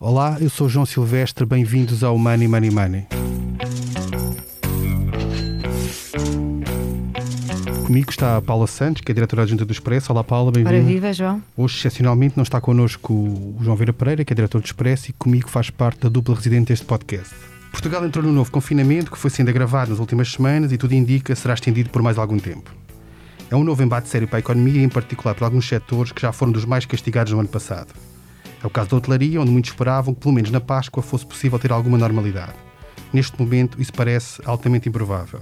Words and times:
Olá, 0.00 0.36
eu 0.40 0.48
sou 0.48 0.68
João 0.68 0.86
Silvestre, 0.86 1.44
bem-vindos 1.44 2.04
ao 2.04 2.16
Money 2.16 2.46
Money 2.46 2.70
Money. 2.70 3.06
Comigo 7.84 8.08
está 8.08 8.36
a 8.36 8.40
Paula 8.40 8.68
Santos, 8.68 9.02
que 9.02 9.10
é 9.10 9.14
diretora 9.14 9.42
adjunta 9.42 9.64
do 9.64 9.72
Expresso. 9.72 10.12
Olá, 10.12 10.22
Paula, 10.22 10.52
bem-vinda. 10.52 10.76
Ora 10.76 10.84
viva, 10.84 11.12
João. 11.12 11.42
Hoje, 11.56 11.78
excepcionalmente, 11.78 12.36
não 12.36 12.44
está 12.44 12.60
connosco 12.60 13.12
o 13.12 13.58
João 13.60 13.76
Vera 13.76 13.92
Pereira, 13.92 14.24
que 14.24 14.32
é 14.32 14.36
diretor 14.36 14.60
do 14.60 14.66
Expresso 14.66 15.10
e 15.10 15.12
comigo 15.14 15.50
faz 15.50 15.68
parte 15.68 16.02
da 16.02 16.08
dupla 16.08 16.36
residente 16.36 16.68
deste 16.68 16.86
podcast. 16.86 17.34
Portugal 17.72 18.06
entrou 18.06 18.24
no 18.24 18.32
novo 18.32 18.52
confinamento, 18.52 19.10
que 19.10 19.18
foi 19.18 19.30
sendo 19.30 19.48
agravado 19.48 19.90
nas 19.90 19.98
últimas 19.98 20.30
semanas 20.30 20.70
e 20.70 20.78
tudo 20.78 20.94
indica 20.94 21.34
será 21.34 21.54
estendido 21.54 21.90
por 21.90 22.02
mais 22.02 22.18
algum 22.18 22.38
tempo. 22.38 22.70
É 23.50 23.56
um 23.56 23.64
novo 23.64 23.82
embate 23.82 24.08
sério 24.08 24.28
para 24.28 24.38
a 24.38 24.40
economia, 24.40 24.80
em 24.80 24.88
particular 24.88 25.34
por 25.34 25.42
alguns 25.42 25.66
setores 25.66 26.12
que 26.12 26.22
já 26.22 26.30
foram 26.30 26.52
dos 26.52 26.64
mais 26.64 26.86
castigados 26.86 27.32
no 27.32 27.40
ano 27.40 27.48
passado. 27.48 27.92
É 28.62 28.66
o 28.66 28.70
caso 28.70 28.90
da 28.90 28.96
hotelaria, 28.96 29.40
onde 29.40 29.50
muitos 29.50 29.70
esperavam 29.70 30.12
que, 30.12 30.20
pelo 30.20 30.34
menos 30.34 30.50
na 30.50 30.60
Páscoa, 30.60 31.02
fosse 31.02 31.24
possível 31.24 31.58
ter 31.58 31.72
alguma 31.72 31.96
normalidade. 31.96 32.54
Neste 33.12 33.40
momento, 33.40 33.80
isso 33.80 33.92
parece 33.92 34.42
altamente 34.44 34.88
improvável. 34.88 35.40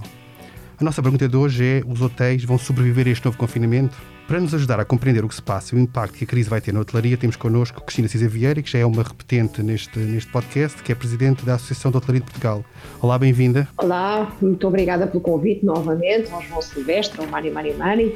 A 0.79 0.83
nossa 0.83 1.01
pergunta 1.01 1.27
de 1.27 1.35
hoje 1.35 1.65
é: 1.65 1.83
os 1.87 2.01
hotéis 2.01 2.43
vão 2.43 2.57
sobreviver 2.57 3.07
a 3.07 3.09
este 3.09 3.25
novo 3.25 3.37
confinamento? 3.37 3.97
Para 4.27 4.41
nos 4.41 4.53
ajudar 4.53 4.77
a 4.77 4.83
compreender 4.83 5.23
o 5.23 5.29
que 5.29 5.35
se 5.35 5.41
passa 5.41 5.73
e 5.73 5.79
o 5.79 5.81
impacto 5.81 6.17
que 6.17 6.25
a 6.25 6.27
crise 6.27 6.49
vai 6.49 6.59
ter 6.59 6.73
na 6.73 6.81
hotelaria, 6.81 7.15
temos 7.15 7.37
connosco 7.37 7.79
Cristina 7.79 8.09
Cisa 8.09 8.27
Vieira, 8.27 8.61
que 8.61 8.69
já 8.69 8.79
é 8.79 8.85
uma 8.85 9.01
repetente 9.01 9.63
neste, 9.63 9.97
neste 9.99 10.29
podcast, 10.29 10.83
que 10.83 10.91
é 10.91 10.95
presidente 10.95 11.45
da 11.45 11.55
Associação 11.55 11.91
de 11.91 11.97
Hotelaria 11.97 12.19
de 12.19 12.25
Portugal. 12.25 12.65
Olá, 13.01 13.17
bem-vinda. 13.17 13.69
Olá, 13.77 14.29
muito 14.41 14.67
obrigada 14.67 15.07
pelo 15.07 15.21
convite 15.21 15.65
novamente 15.65 16.29
ao 16.29 16.41
João 16.41 16.61
Silvestre, 16.61 17.21
ao 17.21 17.27
Mani 17.27 17.49
Mani 17.51 17.73
Mani. 17.75 18.15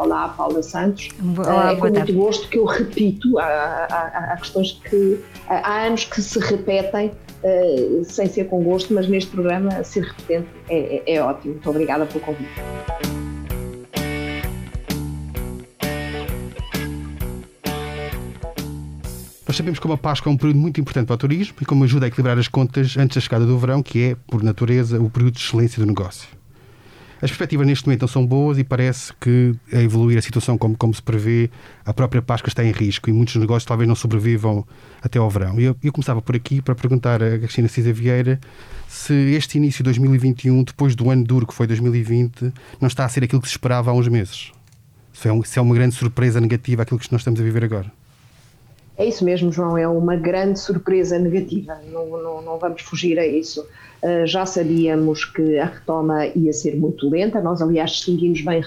Olá, 0.00 0.30
Paula 0.30 0.64
Santos. 0.64 1.10
Olá, 1.38 1.70
é 1.70 1.76
com 1.76 1.88
muito 1.90 2.12
gosto 2.12 2.48
que 2.48 2.58
eu 2.58 2.64
repito, 2.64 3.38
há, 3.38 3.44
há, 3.44 4.32
há 4.32 4.36
questões 4.38 4.80
que 4.90 5.20
há 5.48 5.84
anos 5.84 6.04
que 6.04 6.20
se 6.20 6.40
repetem 6.40 7.12
Uh, 7.42 8.04
sem 8.04 8.28
ser 8.28 8.44
com 8.44 8.62
gosto, 8.62 8.94
mas 8.94 9.08
neste 9.08 9.32
programa 9.32 9.82
ser 9.82 10.04
repetente 10.04 10.46
é, 10.68 11.02
é, 11.04 11.14
é 11.16 11.20
ótimo. 11.20 11.54
Muito 11.54 11.70
obrigada 11.70 12.06
pelo 12.06 12.20
convite. 12.20 12.52
Nós 19.52 19.58
sabemos 19.58 19.78
que 19.78 19.92
a 19.92 19.96
Páscoa 19.98 20.32
é 20.32 20.34
um 20.34 20.36
período 20.38 20.58
muito 20.58 20.80
importante 20.80 21.08
para 21.08 21.12
o 21.12 21.18
turismo 21.18 21.56
e 21.60 21.66
como 21.66 21.84
ajuda 21.84 22.06
a 22.06 22.08
equilibrar 22.08 22.38
as 22.38 22.48
contas 22.48 22.96
antes 22.96 23.16
da 23.16 23.20
chegada 23.20 23.44
do 23.44 23.58
verão, 23.58 23.82
que 23.82 24.02
é, 24.02 24.16
por 24.26 24.42
natureza, 24.42 24.98
o 24.98 25.10
período 25.10 25.34
de 25.34 25.40
excelência 25.42 25.78
do 25.78 25.86
negócio. 25.86 26.26
As 27.16 27.28
perspectivas 27.28 27.66
neste 27.66 27.84
momento 27.84 28.00
não 28.00 28.08
são 28.08 28.26
boas 28.26 28.56
e 28.56 28.64
parece 28.64 29.12
que, 29.20 29.54
a 29.70 29.82
evoluir 29.82 30.16
a 30.16 30.22
situação 30.22 30.56
como, 30.56 30.74
como 30.74 30.94
se 30.94 31.02
prevê, 31.02 31.50
a 31.84 31.92
própria 31.92 32.22
Páscoa 32.22 32.48
está 32.48 32.64
em 32.64 32.72
risco 32.72 33.10
e 33.10 33.12
muitos 33.12 33.36
negócios 33.36 33.66
talvez 33.66 33.86
não 33.86 33.94
sobrevivam 33.94 34.66
até 35.02 35.18
ao 35.18 35.28
verão. 35.28 35.60
Eu, 35.60 35.76
eu 35.84 35.92
começava 35.92 36.22
por 36.22 36.34
aqui 36.34 36.62
para 36.62 36.74
perguntar 36.74 37.22
a 37.22 37.38
Cristina 37.38 37.68
Cisa 37.68 37.92
Vieira 37.92 38.40
se 38.88 39.12
este 39.34 39.58
início 39.58 39.84
de 39.84 39.84
2021, 39.84 40.64
depois 40.64 40.94
do 40.94 41.10
ano 41.10 41.24
duro 41.24 41.46
que 41.46 41.52
foi 41.52 41.66
2020, 41.66 42.54
não 42.80 42.88
está 42.88 43.04
a 43.04 43.08
ser 43.10 43.22
aquilo 43.22 43.42
que 43.42 43.48
se 43.48 43.52
esperava 43.52 43.90
há 43.90 43.94
uns 43.94 44.08
meses. 44.08 44.50
Se 45.12 45.28
é, 45.28 45.32
um, 45.32 45.44
se 45.44 45.58
é 45.58 45.62
uma 45.62 45.74
grande 45.74 45.94
surpresa 45.94 46.40
negativa 46.40 46.84
aquilo 46.84 46.98
que 46.98 47.12
nós 47.12 47.20
estamos 47.20 47.38
a 47.38 47.44
viver 47.44 47.62
agora. 47.62 47.92
É 48.96 49.06
isso 49.06 49.24
mesmo, 49.24 49.50
João, 49.50 49.78
é 49.78 49.88
uma 49.88 50.16
grande 50.16 50.58
surpresa 50.60 51.18
negativa, 51.18 51.80
não, 51.90 52.06
não, 52.06 52.42
não 52.42 52.58
vamos 52.58 52.82
fugir 52.82 53.18
a 53.18 53.26
isso. 53.26 53.66
Uh, 54.02 54.26
já 54.26 54.44
sabíamos 54.44 55.24
que 55.24 55.58
a 55.58 55.64
retoma 55.64 56.26
ia 56.26 56.52
ser 56.52 56.76
muito 56.76 57.08
lenta, 57.08 57.40
nós, 57.40 57.62
aliás, 57.62 57.92
distinguimos 57.92 58.42
bem 58.42 58.62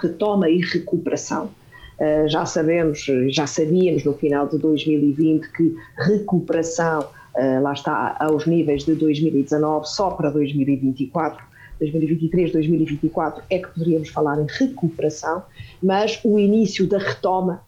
retoma 0.00 0.48
e 0.48 0.58
recuperação. 0.58 1.50
Uh, 1.98 2.28
já 2.28 2.44
sabemos, 2.44 3.06
já 3.28 3.46
sabíamos 3.46 4.04
no 4.04 4.14
final 4.14 4.48
de 4.48 4.58
2020 4.58 5.48
que 5.52 5.76
recuperação, 5.96 7.06
uh, 7.36 7.62
lá 7.62 7.72
está, 7.72 8.16
aos 8.18 8.46
níveis 8.46 8.84
de 8.84 8.94
2019, 8.94 9.86
só 9.86 10.10
para 10.10 10.30
2024 10.30 11.46
2023, 11.78 12.52
2024 12.52 13.42
é 13.48 13.58
que 13.58 13.68
poderíamos 13.68 14.08
falar 14.08 14.40
em 14.40 14.46
recuperação, 14.48 15.44
mas 15.80 16.18
o 16.24 16.36
início 16.36 16.88
da 16.88 16.98
retoma 16.98 17.62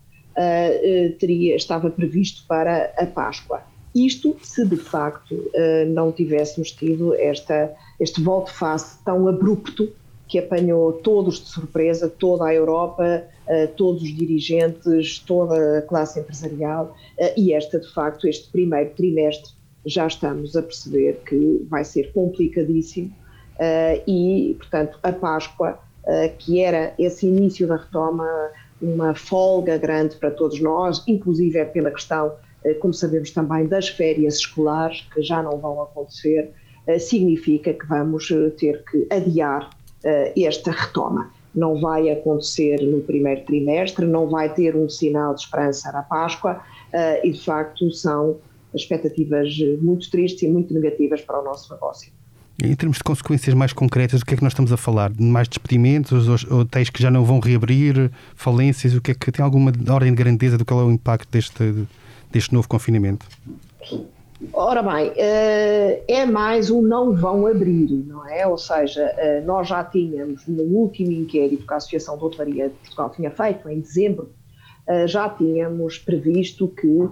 teria, 1.18 1.56
estava 1.56 1.90
previsto 1.90 2.44
para 2.46 2.92
a 2.96 3.06
Páscoa. 3.06 3.62
Isto 3.94 4.36
se 4.42 4.64
de 4.64 4.76
facto 4.76 5.34
uh, 5.34 5.86
não 5.88 6.12
tivéssemos 6.12 6.70
tido 6.70 7.14
esta, 7.14 7.74
este 7.98 8.22
volte-face 8.22 8.98
tão 9.04 9.26
abrupto 9.26 9.92
que 10.28 10.38
apanhou 10.38 10.92
todos 10.92 11.40
de 11.40 11.48
surpresa, 11.48 12.08
toda 12.08 12.46
a 12.46 12.54
Europa, 12.54 13.24
todos 13.76 14.00
os 14.00 14.14
dirigentes, 14.14 15.18
toda 15.18 15.78
a 15.78 15.82
classe 15.82 16.20
empresarial 16.20 16.96
e 17.36 17.52
esta 17.52 17.80
de 17.80 17.92
facto, 17.92 18.28
este 18.28 18.48
primeiro 18.52 18.90
trimestre, 18.90 19.50
já 19.84 20.06
estamos 20.06 20.54
a 20.54 20.62
perceber 20.62 21.20
que 21.26 21.66
vai 21.68 21.84
ser 21.84 22.12
complicadíssimo 22.12 23.12
e, 24.06 24.54
portanto, 24.56 25.00
a 25.02 25.10
Páscoa, 25.10 25.80
que 26.38 26.60
era 26.60 26.94
esse 26.96 27.26
início 27.26 27.66
da 27.66 27.78
retoma 27.78 28.28
uma 28.80 29.14
folga 29.14 29.76
grande 29.76 30.16
para 30.16 30.30
todos 30.30 30.60
nós, 30.60 31.02
inclusive 31.06 31.58
é 31.58 31.64
pela 31.64 31.90
questão, 31.90 32.32
eh, 32.64 32.74
como 32.74 32.94
sabemos 32.94 33.30
também, 33.30 33.66
das 33.66 33.88
férias 33.88 34.36
escolares, 34.36 35.06
que 35.12 35.22
já 35.22 35.42
não 35.42 35.58
vão 35.58 35.82
acontecer, 35.82 36.50
eh, 36.86 36.98
significa 36.98 37.74
que 37.74 37.86
vamos 37.86 38.30
eh, 38.30 38.50
ter 38.50 38.84
que 38.84 39.06
adiar 39.10 39.70
esta 40.34 40.70
retoma. 40.70 41.30
Não 41.54 41.78
vai 41.78 42.08
acontecer 42.08 42.80
no 42.80 43.02
primeiro 43.02 43.44
trimestre, 43.44 44.06
não 44.06 44.26
vai 44.30 44.50
ter 44.54 44.74
um 44.74 44.88
sinal 44.88 45.34
de 45.34 45.42
esperança 45.42 45.92
na 45.92 46.00
Páscoa 46.00 46.58
e, 47.22 47.30
de 47.30 47.44
facto, 47.44 47.92
são 47.92 48.38
expectativas 48.74 49.54
muito 49.82 50.10
tristes 50.10 50.40
e 50.40 50.48
muito 50.48 50.72
negativas 50.72 51.20
para 51.20 51.38
o 51.38 51.44
nosso 51.44 51.70
negócio. 51.70 52.10
Em 52.62 52.74
termos 52.74 52.98
de 52.98 53.04
consequências 53.04 53.54
mais 53.54 53.72
concretas, 53.72 54.20
o 54.20 54.26
que 54.26 54.34
é 54.34 54.36
que 54.36 54.42
nós 54.42 54.52
estamos 54.52 54.70
a 54.70 54.76
falar? 54.76 55.10
Mais 55.18 55.48
despedimentos, 55.48 56.44
hotéis 56.50 56.90
que 56.90 57.02
já 57.02 57.10
não 57.10 57.24
vão 57.24 57.40
reabrir, 57.40 58.10
falências? 58.34 58.94
O 58.94 59.00
que 59.00 59.12
é 59.12 59.14
que 59.14 59.32
tem 59.32 59.42
alguma 59.42 59.72
ordem 59.88 60.10
de 60.10 60.16
grandeza 60.16 60.58
do 60.58 60.64
qual 60.64 60.80
é 60.80 60.84
o 60.84 60.90
impacto 60.90 61.30
deste, 61.30 61.86
deste 62.30 62.52
novo 62.52 62.68
confinamento? 62.68 63.26
Ora 64.52 64.82
bem, 64.82 65.12
eh, 65.16 66.02
é 66.08 66.26
mais 66.26 66.70
um 66.70 66.82
não 66.82 67.14
vão 67.14 67.46
abrir, 67.46 67.90
não 68.06 68.26
é? 68.26 68.46
Ou 68.46 68.56
seja, 68.56 69.02
eh, 69.18 69.42
nós 69.42 69.68
já 69.68 69.84
tínhamos 69.84 70.46
no 70.46 70.62
último 70.62 71.12
inquérito 71.12 71.66
que 71.66 71.72
a 71.72 71.76
Associação 71.76 72.16
de 72.16 72.24
Hotelaria 72.24 72.68
de 72.68 72.74
Portugal 72.74 73.10
tinha 73.10 73.30
feito, 73.30 73.68
em 73.68 73.80
dezembro, 73.80 74.30
eh, 74.86 75.06
já 75.06 75.28
tínhamos 75.28 75.98
previsto 75.98 76.68
que, 76.68 77.08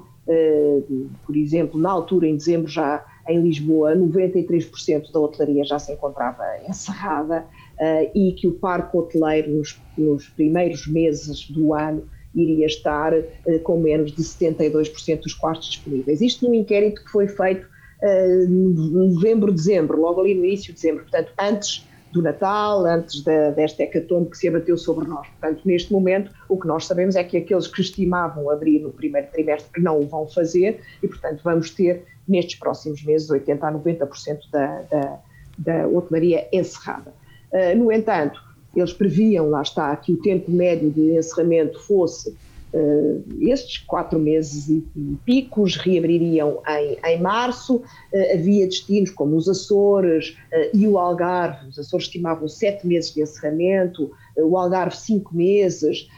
por 1.26 1.37
exemplo, 1.37 1.81
na 1.81 1.91
altura, 1.91 2.26
em 2.26 2.37
dezembro, 2.37 2.69
já 2.69 3.03
em 3.28 3.42
Lisboa, 3.42 3.94
93% 3.94 5.12
da 5.12 5.20
hotelaria 5.20 5.64
já 5.64 5.78
se 5.78 5.92
encontrava 5.92 6.42
encerrada 6.66 7.44
uh, 7.78 8.10
e 8.14 8.32
que 8.32 8.48
o 8.48 8.52
parque 8.52 8.96
hoteleiro 8.96 9.50
nos, 9.50 9.80
nos, 9.96 10.28
primeiros 10.28 10.86
meses 10.86 11.48
do 11.50 11.74
ano 11.74 12.04
iria 12.34 12.66
estar 12.66 13.12
uh, 13.12 13.58
com 13.62 13.80
menos 13.80 14.12
de 14.12 14.22
72% 14.22 15.22
dos 15.22 15.34
quartos 15.34 15.68
disponíveis. 15.68 16.20
Isto 16.20 16.48
num 16.48 16.54
inquérito 16.54 17.04
que 17.04 17.10
foi 17.10 17.28
feito 17.28 17.66
uh, 18.02 18.44
em 18.44 19.12
novembro, 19.14 19.52
dezembro, 19.52 20.00
logo 20.00 20.20
ali 20.20 20.34
no 20.34 20.44
início 20.44 20.68
de 20.68 20.80
dezembro, 20.80 21.02
portanto, 21.02 21.32
antes 21.38 21.86
do 22.12 22.22
Natal, 22.22 22.86
antes 22.86 23.22
da, 23.22 23.50
desta 23.50 23.82
hecatombe 23.82 24.30
que 24.30 24.38
se 24.38 24.48
abateu 24.48 24.78
sobre 24.78 25.06
nós. 25.06 25.26
Portanto, 25.28 25.60
neste 25.64 25.92
momento, 25.92 26.32
o 26.48 26.58
que 26.58 26.66
nós 26.66 26.86
sabemos 26.86 27.16
é 27.16 27.24
que 27.24 27.36
aqueles 27.36 27.66
que 27.66 27.80
estimavam 27.82 28.50
abrir 28.50 28.80
no 28.80 28.90
primeiro 28.90 29.28
trimestre 29.30 29.82
não 29.82 30.00
o 30.00 30.06
vão 30.06 30.26
fazer 30.26 30.80
e, 31.02 31.08
portanto, 31.08 31.42
vamos 31.44 31.70
ter 31.70 32.04
nestes 32.28 32.58
próximos 32.58 33.02
meses 33.02 33.28
80% 33.28 33.58
a 33.62 33.72
90% 33.72 34.38
da, 34.52 34.82
da, 34.82 35.18
da 35.58 35.88
hotelaria 35.88 36.46
encerrada. 36.52 37.12
Uh, 37.52 37.76
no 37.76 37.90
entanto, 37.90 38.40
eles 38.76 38.92
previam, 38.92 39.48
lá 39.48 39.62
está, 39.62 39.94
que 39.96 40.12
o 40.12 40.16
tempo 40.18 40.50
médio 40.50 40.90
de 40.90 41.16
encerramento 41.16 41.80
fosse 41.80 42.30
uh, 42.74 43.24
estes 43.40 43.78
quatro 43.78 44.18
meses 44.18 44.69
e, 44.69 44.84
picos, 45.25 45.76
reabririam 45.76 46.58
em, 46.69 46.98
em 47.04 47.20
março, 47.20 47.76
uh, 47.76 48.34
havia 48.34 48.66
destinos 48.66 49.10
como 49.10 49.36
os 49.36 49.48
Açores 49.48 50.36
e 50.74 50.86
o 50.86 50.98
Algarve, 50.98 51.69
os 51.69 51.78
Açores 51.78 52.06
estimavam 52.06 52.46
sete 52.46 52.86
meses 52.86 53.12
de 53.14 53.22
encerramento, 53.22 54.10
o 54.36 54.56
Algarve 54.56 54.96
cinco 54.96 55.34
meses, 55.34 56.08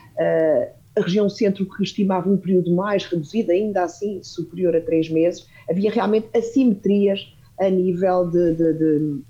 a 0.97 1.01
região 1.01 1.29
centro 1.29 1.67
que 1.67 1.83
estimava 1.83 2.29
um 2.29 2.37
período 2.37 2.75
mais 2.75 3.05
reduzido, 3.05 3.53
ainda 3.53 3.85
assim 3.85 4.23
superior 4.23 4.75
a 4.75 4.81
três 4.81 5.09
meses, 5.09 5.47
havia 5.69 5.91
realmente 5.91 6.29
assimetrias 6.37 7.33
a 7.59 7.69
nível, 7.69 8.29
de, 8.29 8.55
de, 8.55 8.73
de 8.73 9.21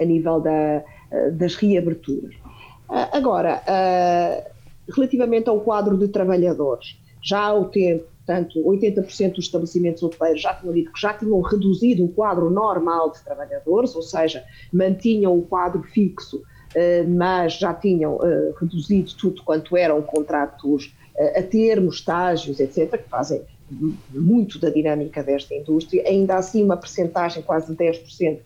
a 0.00 0.04
nível 0.04 0.40
da, 0.40 0.82
das 1.32 1.54
reaberturas. 1.56 2.34
Ah, 2.88 3.16
agora, 3.16 3.62
ah, 3.66 4.44
relativamente 4.94 5.48
ao 5.48 5.60
quadro 5.60 5.96
de 5.96 6.08
trabalhadores, 6.08 6.96
já 7.22 7.52
o 7.52 7.66
tempo, 7.66 8.04
portanto, 8.24 8.60
80% 8.60 9.34
dos 9.34 9.44
estabelecimentos 9.44 10.02
hoteleiros 10.02 10.40
já 10.40 10.54
tinham 10.54 10.74
dito 10.74 10.92
que 10.92 11.00
já 11.00 11.12
tinham 11.12 11.40
reduzido 11.40 12.04
o 12.04 12.08
quadro 12.08 12.50
normal 12.50 13.10
de 13.10 13.22
trabalhadores, 13.22 13.94
ou 13.94 14.02
seja, 14.02 14.44
mantinham 14.72 15.36
o 15.36 15.42
quadro 15.42 15.82
fixo, 15.82 16.42
mas 17.08 17.54
já 17.54 17.72
tinham 17.72 18.18
reduzido 18.58 19.14
tudo 19.14 19.42
quanto 19.42 19.76
eram 19.76 20.02
contratos 20.02 20.94
a 21.36 21.42
termos, 21.42 21.96
estágios, 21.96 22.58
etc., 22.60 23.02
que 23.02 23.08
fazem 23.08 23.42
muito 24.10 24.58
da 24.58 24.68
dinâmica 24.68 25.22
desta 25.22 25.54
indústria, 25.54 26.02
ainda 26.06 26.36
assim 26.36 26.62
uma 26.62 26.76
percentagem 26.76 27.42
quase 27.42 27.74
de 27.74 27.82
10%, 27.82 28.40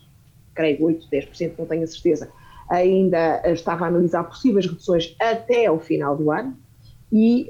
creio 0.55 0.85
8, 0.85 1.09
10%, 1.11 1.53
não 1.59 1.67
tenho 1.67 1.83
a 1.83 1.87
certeza, 1.87 2.31
ainda 2.69 3.43
estava 3.51 3.85
a 3.85 3.89
analisar 3.89 4.25
possíveis 4.25 4.67
reduções 4.67 5.17
até 5.19 5.67
ao 5.67 5.81
final 5.81 6.17
do 6.17 6.31
ano 6.31 6.57
e 7.11 7.49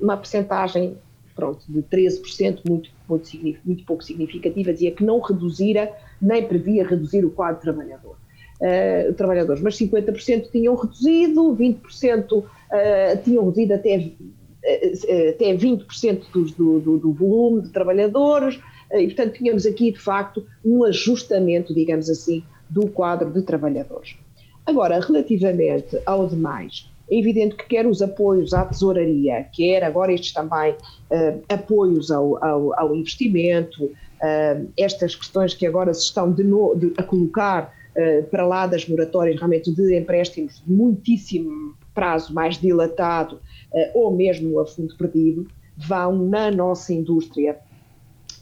uma 0.00 0.16
percentagem 0.16 0.96
pronto, 1.36 1.64
de 1.68 1.82
13%, 1.82 2.60
muito, 2.68 2.90
muito, 3.08 3.30
muito 3.64 3.84
pouco 3.84 4.02
significativa, 4.02 4.72
dizia 4.72 4.92
que 4.92 5.04
não 5.04 5.20
reduzira, 5.20 5.92
nem 6.22 6.46
previa 6.46 6.86
reduzir 6.86 7.24
o 7.24 7.30
quadro 7.30 7.60
trabalhador. 7.60 8.16
Uh, 8.60 9.12
trabalhadores, 9.14 9.60
mas 9.60 9.76
50% 9.76 10.50
tinham 10.50 10.76
reduzido, 10.76 11.56
20% 11.56 12.32
uh, 12.32 12.44
tinham 13.24 13.44
reduzido 13.44 13.74
até, 13.74 13.96
uh, 13.96 15.30
até 15.30 15.56
20% 15.56 16.22
do, 16.32 16.80
do, 16.80 16.98
do, 16.98 17.12
volume 17.12 17.62
de 17.62 17.70
trabalhadores, 17.70 18.60
e 18.92 19.06
portanto 19.06 19.34
tínhamos 19.34 19.66
aqui 19.66 19.90
de 19.90 19.98
facto 19.98 20.46
um 20.64 20.84
ajustamento, 20.84 21.74
digamos 21.74 22.08
assim, 22.08 22.44
do 22.70 22.86
quadro 22.86 23.30
de 23.32 23.42
trabalhadores. 23.42 24.16
Agora, 24.64 25.00
relativamente 25.00 25.98
ao 26.06 26.26
demais, 26.26 26.88
é 27.10 27.18
evidente 27.18 27.54
que 27.56 27.66
quer 27.66 27.86
os 27.86 28.00
apoios 28.00 28.54
à 28.54 28.64
tesouraria, 28.64 29.46
quer 29.52 29.84
agora 29.84 30.12
estes 30.12 30.32
também 30.32 30.72
uh, 30.72 31.42
apoios 31.48 32.10
ao, 32.10 32.42
ao, 32.42 32.78
ao 32.78 32.96
investimento, 32.96 33.84
uh, 33.84 34.68
estas 34.76 35.14
questões 35.14 35.52
que 35.52 35.66
agora 35.66 35.92
se 35.92 36.04
estão 36.04 36.32
de 36.32 36.42
no, 36.42 36.74
de, 36.74 36.94
a 36.96 37.02
colocar 37.02 37.74
para 38.30 38.46
lá 38.46 38.66
das 38.66 38.88
moratórias 38.88 39.36
realmente 39.36 39.70
de 39.72 39.96
empréstimos 39.96 40.62
de 40.66 40.72
muitíssimo 40.72 41.74
prazo, 41.94 42.34
mais 42.34 42.58
dilatado, 42.58 43.40
ou 43.94 44.14
mesmo 44.14 44.58
a 44.58 44.66
fundo 44.66 44.96
perdido, 44.96 45.46
vão 45.76 46.16
na 46.28 46.50
nossa 46.50 46.92
indústria 46.92 47.56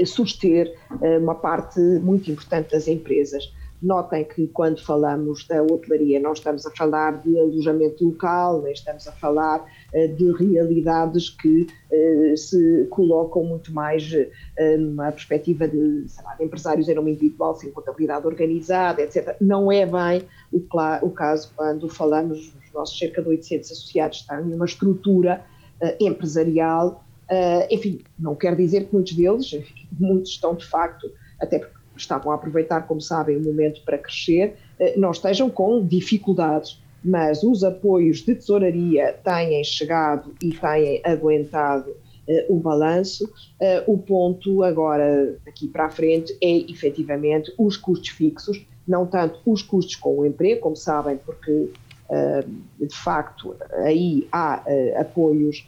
suster 0.04 0.74
uma 1.20 1.34
parte 1.34 1.80
muito 1.80 2.30
importante 2.30 2.70
das 2.70 2.88
empresas. 2.88 3.52
Notem 3.82 4.24
que 4.24 4.46
quando 4.46 4.80
falamos 4.80 5.44
da 5.48 5.60
hotelaria 5.60 6.20
não 6.20 6.32
estamos 6.32 6.64
a 6.64 6.70
falar 6.70 7.20
de 7.20 7.36
alojamento 7.36 8.04
local, 8.04 8.62
nem 8.62 8.72
estamos 8.72 9.08
a 9.08 9.12
falar 9.12 9.60
uh, 9.60 10.08
de 10.14 10.30
realidades 10.32 11.30
que 11.30 11.66
uh, 11.90 12.36
se 12.36 12.86
colocam 12.90 13.42
muito 13.42 13.72
mais 13.72 14.08
uh, 14.12 14.78
numa 14.78 15.10
perspectiva 15.10 15.66
de, 15.66 16.06
lá, 16.22 16.34
de, 16.36 16.44
empresários 16.44 16.88
em 16.88 16.94
nome 16.94 17.10
individual, 17.10 17.56
sem 17.56 17.72
contabilidade 17.72 18.24
organizada, 18.24 19.02
etc. 19.02 19.36
Não 19.40 19.72
é 19.72 19.84
bem 19.84 20.28
o, 20.52 20.62
o 21.02 21.10
caso 21.10 21.52
quando 21.56 21.88
falamos 21.88 22.52
dos 22.52 22.72
nossos 22.72 22.96
cerca 22.96 23.20
de 23.20 23.28
800 23.30 23.72
associados, 23.72 24.18
estão 24.18 24.44
numa 24.44 24.64
estrutura 24.64 25.44
empresarial. 25.98 27.04
enfim, 27.68 28.04
não 28.16 28.36
quer 28.36 28.54
dizer 28.54 28.86
que 28.86 28.94
muitos 28.94 29.14
deles, 29.14 29.50
muitos 29.98 30.30
estão 30.30 30.54
de 30.54 30.64
facto, 30.64 31.10
até 31.40 31.58
porque 31.58 31.81
estavam 32.02 32.32
a 32.32 32.34
aproveitar, 32.34 32.82
como 32.86 33.00
sabem, 33.00 33.36
o 33.36 33.42
momento 33.42 33.82
para 33.84 33.98
crescer, 33.98 34.56
eh, 34.78 34.94
não 34.96 35.10
estejam 35.10 35.48
com 35.48 35.84
dificuldades, 35.84 36.80
mas 37.04 37.42
os 37.42 37.64
apoios 37.64 38.18
de 38.18 38.34
tesouraria 38.34 39.14
têm 39.24 39.62
chegado 39.64 40.32
e 40.42 40.50
têm 40.52 41.00
aguentado 41.04 41.90
uh, 41.90 42.54
o 42.54 42.60
balanço. 42.60 43.24
Uh, 43.24 43.92
o 43.92 43.98
ponto 43.98 44.62
agora, 44.62 45.36
daqui 45.44 45.66
para 45.66 45.86
a 45.86 45.90
frente, 45.90 46.36
é 46.40 46.70
efetivamente 46.70 47.52
os 47.58 47.76
custos 47.76 48.10
fixos, 48.10 48.64
não 48.86 49.06
tanto 49.06 49.40
os 49.44 49.62
custos 49.62 49.96
com 49.96 50.18
o 50.18 50.26
emprego, 50.26 50.60
como 50.60 50.76
sabem, 50.76 51.16
porque 51.16 51.70
de 52.78 52.94
facto 52.94 53.56
aí 53.84 54.28
há 54.30 54.62
apoios 55.00 55.66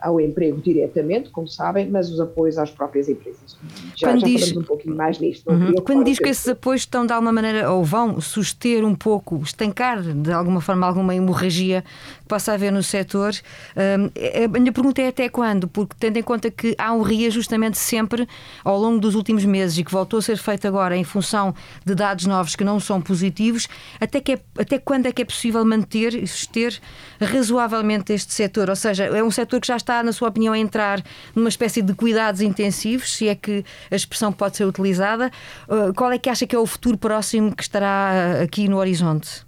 ao 0.00 0.20
emprego 0.20 0.60
diretamente, 0.60 1.30
como 1.30 1.48
sabem, 1.48 1.88
mas 1.88 2.10
os 2.10 2.20
apoios 2.20 2.58
às 2.58 2.70
próprias 2.70 3.08
empresas. 3.08 3.56
Já, 3.96 4.08
quando 4.08 4.20
já 4.20 4.26
diz, 4.26 4.56
um 4.56 4.62
pouquinho 4.62 4.96
mais 4.96 5.18
nisto. 5.18 5.50
Uhum. 5.50 5.74
Quando 5.84 6.04
diz 6.04 6.18
que 6.18 6.28
esses 6.28 6.48
apoios 6.48 6.82
estão 6.82 7.06
de 7.06 7.12
alguma 7.12 7.32
maneira, 7.32 7.70
ou 7.70 7.84
vão 7.84 8.20
suster 8.20 8.84
um 8.84 8.94
pouco, 8.94 9.40
estancar 9.42 10.02
de 10.02 10.32
alguma 10.32 10.60
forma 10.60 10.86
alguma 10.86 11.14
hemorragia 11.14 11.82
que 12.20 12.28
possa 12.28 12.52
haver 12.52 12.70
no 12.70 12.82
setor, 12.82 13.32
hum, 13.76 14.10
a 14.44 14.58
minha 14.58 14.72
pergunta 14.72 15.02
é 15.02 15.08
até 15.08 15.28
quando? 15.28 15.68
Porque 15.68 15.96
tendo 15.98 16.16
em 16.18 16.22
conta 16.22 16.50
que 16.50 16.74
há 16.78 16.92
um 16.92 17.02
reajustamento 17.02 17.76
sempre 17.76 18.28
ao 18.64 18.78
longo 18.78 19.00
dos 19.00 19.14
últimos 19.14 19.44
meses 19.44 19.78
e 19.78 19.84
que 19.84 19.90
voltou 19.90 20.18
a 20.18 20.22
ser 20.22 20.36
feito 20.36 20.66
agora 20.66 20.96
em 20.96 21.04
função 21.04 21.54
de 21.84 21.94
dados 21.94 22.26
novos 22.26 22.54
que 22.54 22.64
não 22.64 22.78
são 22.78 23.00
positivos, 23.00 23.68
até, 24.00 24.20
que 24.20 24.32
é, 24.32 24.40
até 24.58 24.78
quando 24.78 25.06
é 25.06 25.12
que 25.12 25.22
é 25.22 25.24
possível 25.24 25.64
manter 25.64 26.14
e 26.14 26.26
suster 26.26 26.78
razoavelmente 27.20 28.12
este 28.12 28.32
setor? 28.32 28.70
Ou 28.70 28.76
seja, 28.76 29.07
é 29.14 29.22
um 29.22 29.30
setor 29.30 29.60
que 29.60 29.66
já 29.66 29.76
está, 29.76 30.02
na 30.02 30.12
sua 30.12 30.28
opinião, 30.28 30.52
a 30.54 30.58
entrar 30.58 31.02
numa 31.34 31.48
espécie 31.48 31.82
de 31.82 31.94
cuidados 31.94 32.40
intensivos, 32.40 33.16
se 33.16 33.28
é 33.28 33.34
que 33.34 33.64
a 33.90 33.96
expressão 33.96 34.32
pode 34.32 34.56
ser 34.56 34.64
utilizada. 34.64 35.30
Uh, 35.68 35.92
qual 35.94 36.12
é 36.12 36.18
que 36.18 36.28
acha 36.28 36.46
que 36.46 36.54
é 36.54 36.58
o 36.58 36.66
futuro 36.66 36.96
próximo 36.96 37.54
que 37.54 37.62
estará 37.62 38.40
aqui 38.42 38.68
no 38.68 38.78
horizonte? 38.78 39.46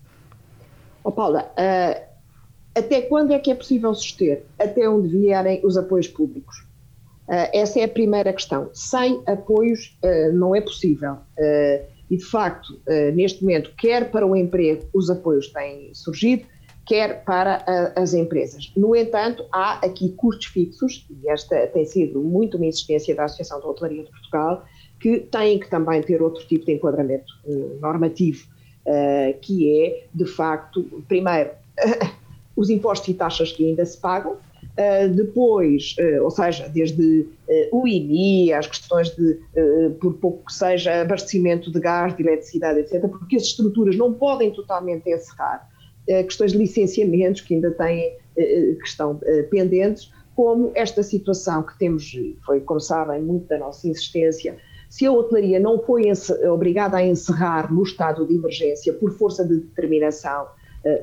Oh, 1.03 1.11
Paula, 1.11 1.51
uh, 1.53 2.11
até 2.75 3.03
quando 3.03 3.33
é 3.33 3.39
que 3.39 3.51
é 3.51 3.55
possível 3.55 3.95
suster? 3.95 4.43
Até 4.59 4.89
onde 4.89 5.09
vierem 5.09 5.61
os 5.65 5.77
apoios 5.77 6.09
públicos? 6.09 6.71
Uh, 7.31 7.47
essa 7.53 7.79
é 7.79 7.85
a 7.85 7.89
primeira 7.89 8.33
questão. 8.33 8.71
Sem 8.75 9.23
apoios 9.27 9.97
uh, 10.05 10.33
não 10.33 10.55
é 10.55 10.61
possível. 10.61 11.13
Uh, 11.39 11.85
e, 12.11 12.17
de 12.17 12.25
facto, 12.25 12.81
neste 13.15 13.41
momento, 13.41 13.71
quer 13.79 14.11
para 14.11 14.27
o 14.27 14.35
emprego, 14.35 14.83
os 14.93 15.09
apoios 15.09 15.47
têm 15.53 15.95
surgido, 15.95 16.45
quer 16.91 17.23
para 17.23 17.63
a, 17.69 18.03
as 18.03 18.15
empresas. 18.15 18.73
No 18.77 18.97
entanto, 18.97 19.45
há 19.53 19.75
aqui 19.75 20.09
custos 20.17 20.47
fixos, 20.47 21.07
e 21.23 21.29
esta 21.31 21.69
tem 21.69 21.87
sido 21.87 22.21
muito 22.21 22.57
uma 22.57 22.67
insistência 22.67 23.15
da 23.15 23.27
Associação 23.27 23.61
de 23.61 23.67
Hotelaria 23.67 24.03
de 24.03 24.11
Portugal, 24.11 24.65
que 24.99 25.21
têm 25.21 25.61
que 25.61 25.71
também 25.71 26.03
ter 26.03 26.21
outro 26.21 26.45
tipo 26.49 26.67
de 26.67 26.73
enquadramento 26.73 27.33
uh, 27.45 27.79
normativo, 27.81 28.45
uh, 28.87 29.39
que 29.41 29.85
é, 29.85 30.05
de 30.13 30.25
facto, 30.25 30.83
primeiro, 31.07 31.51
os 32.57 32.69
impostos 32.69 33.09
e 33.09 33.15
taxas 33.15 33.53
que 33.53 33.69
ainda 33.69 33.87
se 33.87 33.97
pagam, 33.97 34.37
Uh, 34.71 35.13
depois, 35.15 35.95
uh, 35.99 36.23
ou 36.23 36.31
seja, 36.31 36.69
desde 36.69 37.03
uh, 37.03 37.83
o 37.83 37.87
IMI, 37.89 38.53
as 38.53 38.67
questões 38.67 39.11
de, 39.15 39.39
por 40.01 40.15
pouco 40.15 40.47
que 40.47 40.55
seja, 40.55 41.03
abastecimento 41.03 41.71
de 41.71 41.81
gás, 41.81 42.17
de 42.17 42.23
eletricidade, 42.23 42.81
etc., 42.81 43.07
porque 43.09 43.37
as 43.37 43.43
estruturas 43.43 43.97
não 43.97 44.15
podem 44.15 44.51
totalmente 44.53 45.11
encerrar. 45.11 45.69
Eh, 46.11 46.25
questões 46.25 46.51
de 46.51 46.59
licenciamentos 46.59 47.41
que 47.41 47.55
ainda 47.55 47.71
têm, 47.71 48.17
eh, 48.37 48.75
que 48.81 48.85
estão 48.85 49.21
eh, 49.23 49.45
pendentes, 49.45 50.13
como 50.35 50.73
esta 50.75 51.05
situação 51.05 51.63
que 51.63 51.79
temos, 51.79 52.13
foi, 52.45 52.61
como 52.63 52.81
sabem, 52.81 53.23
muito 53.23 53.47
da 53.47 53.57
nossa 53.57 53.87
insistência, 53.87 54.57
se 54.89 55.07
a 55.07 55.13
hotelaria 55.13 55.61
não 55.61 55.79
foi 55.79 56.11
obrigada 56.53 56.97
a 56.97 57.07
encerrar 57.07 57.73
no 57.73 57.85
estado 57.85 58.27
de 58.27 58.35
emergência 58.35 58.93
por 58.93 59.13
força 59.13 59.47
de 59.47 59.61
determinação 59.61 60.49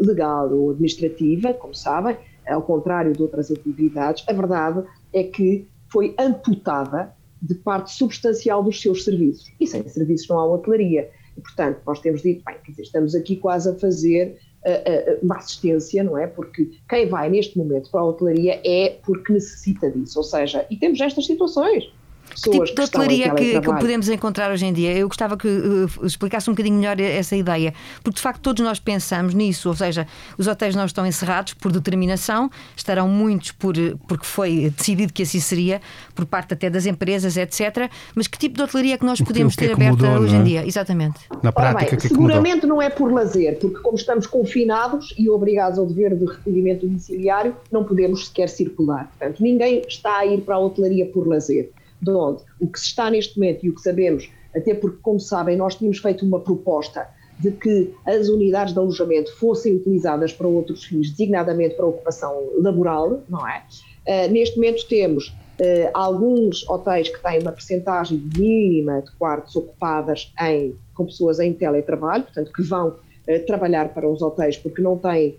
legal 0.01 0.51
ou 0.51 0.71
administrativa, 0.71 1.53
como 1.53 1.73
sabem, 1.73 2.17
ao 2.47 2.63
contrário 2.63 3.13
de 3.13 3.21
outras 3.21 3.49
atividades, 3.49 4.25
a 4.27 4.33
verdade 4.33 4.83
é 5.13 5.23
que 5.23 5.67
foi 5.87 6.13
amputada 6.17 7.13
de 7.41 7.55
parte 7.55 7.93
substancial 7.93 8.61
dos 8.61 8.81
seus 8.81 9.05
serviços. 9.05 9.49
E 9.57 9.65
sem 9.65 9.87
serviços 9.87 10.27
não 10.27 10.39
há 10.39 10.45
hotelaria. 10.45 11.09
E, 11.37 11.41
portanto, 11.41 11.79
nós 11.85 12.01
temos 12.01 12.23
dito, 12.23 12.43
bem, 12.43 12.57
dizer, 12.67 12.81
estamos 12.81 13.15
aqui 13.15 13.37
quase 13.37 13.69
a 13.69 13.75
fazer 13.75 14.37
uma 15.21 15.37
assistência, 15.37 16.03
não 16.03 16.17
é? 16.17 16.27
Porque 16.27 16.69
quem 16.89 17.07
vai 17.07 17.29
neste 17.29 17.57
momento 17.57 17.89
para 17.89 18.01
a 18.01 18.05
hotelaria 18.05 18.59
é 18.63 18.97
porque 19.05 19.33
necessita 19.33 19.89
disso, 19.89 20.17
ou 20.19 20.23
seja, 20.23 20.65
e 20.69 20.75
temos 20.75 20.99
estas 20.99 21.25
situações. 21.25 21.89
Que 22.41 22.51
tipo 22.51 22.65
de 22.65 22.81
hotelaria 22.81 23.33
que, 23.33 23.59
que, 23.59 23.67
podemos 23.67 24.07
encontrar 24.09 24.51
hoje 24.51 24.65
em 24.65 24.73
dia? 24.73 24.95
Eu 24.95 25.07
gostava 25.07 25.35
que 25.35 25.47
uh, 25.47 26.05
explicasse 26.05 26.49
um 26.49 26.53
bocadinho 26.53 26.77
melhor 26.77 26.99
essa 26.99 27.35
ideia, 27.35 27.73
porque 28.03 28.17
de 28.17 28.21
facto 28.21 28.41
todos 28.41 28.63
nós 28.63 28.79
pensamos 28.79 29.33
nisso, 29.33 29.69
ou 29.69 29.75
seja, 29.75 30.07
os 30.37 30.47
hotéis 30.47 30.75
não 30.75 30.85
estão 30.85 31.05
encerrados 31.05 31.53
por 31.55 31.71
determinação, 31.71 32.49
estarão 32.75 33.07
muitos 33.07 33.51
por, 33.51 33.73
porque 34.07 34.25
foi 34.25 34.71
decidido 34.77 35.11
que 35.11 35.23
assim 35.23 35.39
seria, 35.39 35.81
por 36.13 36.25
parte 36.25 36.53
até 36.53 36.69
das 36.69 36.85
empresas, 36.85 37.37
etc. 37.37 37.89
Mas 38.13 38.27
que 38.27 38.37
tipo 38.37 38.55
de 38.55 38.61
hotelaria 38.61 38.93
é 38.93 38.97
que 38.97 39.05
nós 39.05 39.19
podemos 39.19 39.55
que, 39.55 39.61
ter 39.61 39.67
que 39.67 39.73
aberta 39.73 40.07
mudou, 40.07 40.23
hoje 40.23 40.35
é? 40.35 40.39
em 40.39 40.43
dia? 40.43 40.67
Exatamente. 40.67 41.19
Na 41.41 41.51
prática, 41.51 41.91
bem, 41.91 41.99
que 41.99 42.07
seguramente 42.07 42.67
não 42.67 42.81
é 42.81 42.89
por 42.89 43.11
lazer, 43.11 43.57
porque 43.59 43.79
como 43.79 43.97
estamos 43.97 44.27
confinados 44.27 45.13
e 45.17 45.29
obrigados 45.29 45.79
ao 45.79 45.85
dever 45.85 46.15
de 46.15 46.25
recolhimento 46.25 46.85
domiciliário, 46.85 47.55
não 47.71 47.83
podemos 47.83 48.27
sequer 48.27 48.49
circular. 48.49 49.09
Portanto, 49.17 49.41
ninguém 49.41 49.81
está 49.87 50.19
a 50.19 50.25
ir 50.25 50.41
para 50.41 50.55
a 50.55 50.59
hotelaria 50.59 51.05
por 51.07 51.27
lazer 51.27 51.71
de 52.01 52.11
onde 52.11 52.43
o 52.59 52.67
que 52.67 52.79
se 52.79 52.87
está 52.87 53.09
neste 53.09 53.39
momento 53.39 53.65
e 53.65 53.69
o 53.69 53.75
que 53.75 53.81
sabemos, 53.81 54.29
até 54.55 54.73
porque, 54.73 54.97
como 55.01 55.19
sabem, 55.19 55.57
nós 55.57 55.75
tínhamos 55.75 55.99
feito 55.99 56.25
uma 56.25 56.39
proposta 56.39 57.07
de 57.39 57.51
que 57.51 57.93
as 58.05 58.29
unidades 58.29 58.73
de 58.73 58.79
alojamento 58.79 59.35
fossem 59.35 59.75
utilizadas 59.75 60.33
para 60.33 60.47
outros 60.47 60.83
fins, 60.83 61.11
designadamente 61.11 61.75
para 61.75 61.85
ocupação 61.85 62.49
laboral, 62.57 63.21
não 63.29 63.47
é? 63.47 63.63
Uh, 64.07 64.31
neste 64.31 64.55
momento 64.55 64.87
temos 64.87 65.27
uh, 65.27 65.89
alguns 65.93 66.67
hotéis 66.67 67.09
que 67.09 67.21
têm 67.21 67.39
uma 67.39 67.51
percentagem 67.51 68.23
mínima 68.35 69.01
de 69.01 69.11
quartos 69.17 69.55
ocupadas 69.55 70.33
em, 70.41 70.75
com 70.95 71.05
pessoas 71.05 71.39
em 71.39 71.53
teletrabalho, 71.53 72.23
portanto, 72.23 72.51
que 72.51 72.63
vão 72.63 72.89
uh, 72.89 73.45
trabalhar 73.45 73.93
para 73.93 74.09
os 74.09 74.21
hotéis 74.21 74.57
porque 74.57 74.81
não 74.81 74.97
têm 74.97 75.37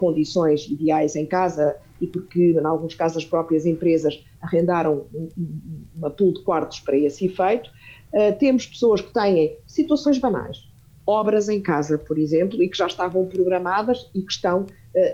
condições 0.00 0.66
ideais 0.66 1.14
em 1.14 1.24
casa 1.24 1.76
e 2.00 2.06
porque, 2.06 2.52
em 2.52 2.64
alguns 2.64 2.94
casos, 2.94 3.18
as 3.18 3.24
próprias 3.24 3.66
empresas 3.66 4.24
arrendaram 4.40 5.06
uma 5.94 6.10
pool 6.10 6.32
de 6.32 6.42
quartos 6.42 6.80
para 6.80 6.96
esse 6.96 7.26
efeito. 7.26 7.70
Uh, 8.12 8.36
temos 8.38 8.66
pessoas 8.66 9.00
que 9.00 9.12
têm 9.12 9.56
situações 9.66 10.18
banais, 10.18 10.68
obras 11.06 11.48
em 11.48 11.60
casa, 11.60 11.98
por 11.98 12.18
exemplo, 12.18 12.62
e 12.62 12.68
que 12.68 12.76
já 12.76 12.86
estavam 12.86 13.26
programadas 13.26 14.10
e 14.14 14.22
que 14.22 14.32
estão 14.32 14.62
uh, 14.62 14.66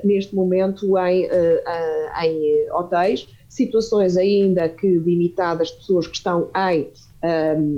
neste 0.07 0.35
momento 0.35 0.97
em, 0.99 1.27
uh, 1.27 2.25
em 2.25 2.71
hotéis, 2.71 3.29
situações 3.49 4.17
ainda 4.17 4.69
que 4.69 4.87
limitadas 4.87 5.71
pessoas 5.71 6.07
que 6.07 6.17
estão 6.17 6.51
em, 6.71 6.91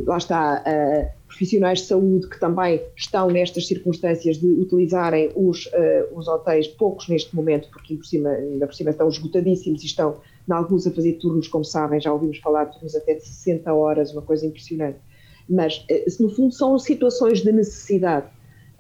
lá 0.04 0.18
está, 0.18 0.62
profissionais 1.38 1.78
de 1.78 1.86
saúde 1.86 2.28
que 2.28 2.40
também 2.40 2.82
estão 2.96 3.30
nestas 3.30 3.68
circunstâncias 3.68 4.38
de 4.38 4.46
utilizarem 4.46 5.30
os, 5.36 5.66
uh, 5.66 6.18
os 6.18 6.26
hotéis, 6.26 6.66
poucos 6.66 7.08
neste 7.08 7.34
momento, 7.34 7.68
porque 7.70 7.94
por 7.94 8.04
cima, 8.04 8.30
ainda 8.30 8.66
por 8.66 8.74
cima 8.74 8.90
estão 8.90 9.08
esgotadíssimos 9.08 9.84
e 9.84 9.86
estão, 9.86 10.16
em 10.48 10.52
alguns, 10.52 10.84
a 10.88 10.90
fazer 10.90 11.12
turnos, 11.14 11.46
como 11.46 11.64
sabem, 11.64 12.00
já 12.00 12.12
ouvimos 12.12 12.38
falar 12.38 12.64
de 12.64 12.72
turnos 12.72 12.96
até 12.96 13.14
de 13.14 13.24
60 13.24 13.72
horas, 13.72 14.12
uma 14.12 14.22
coisa 14.22 14.44
impressionante. 14.46 14.98
Mas, 15.48 15.86
uh, 15.88 16.22
no 16.22 16.28
fundo, 16.28 16.52
são 16.52 16.76
situações 16.76 17.40
de 17.40 17.52
necessidade. 17.52 18.26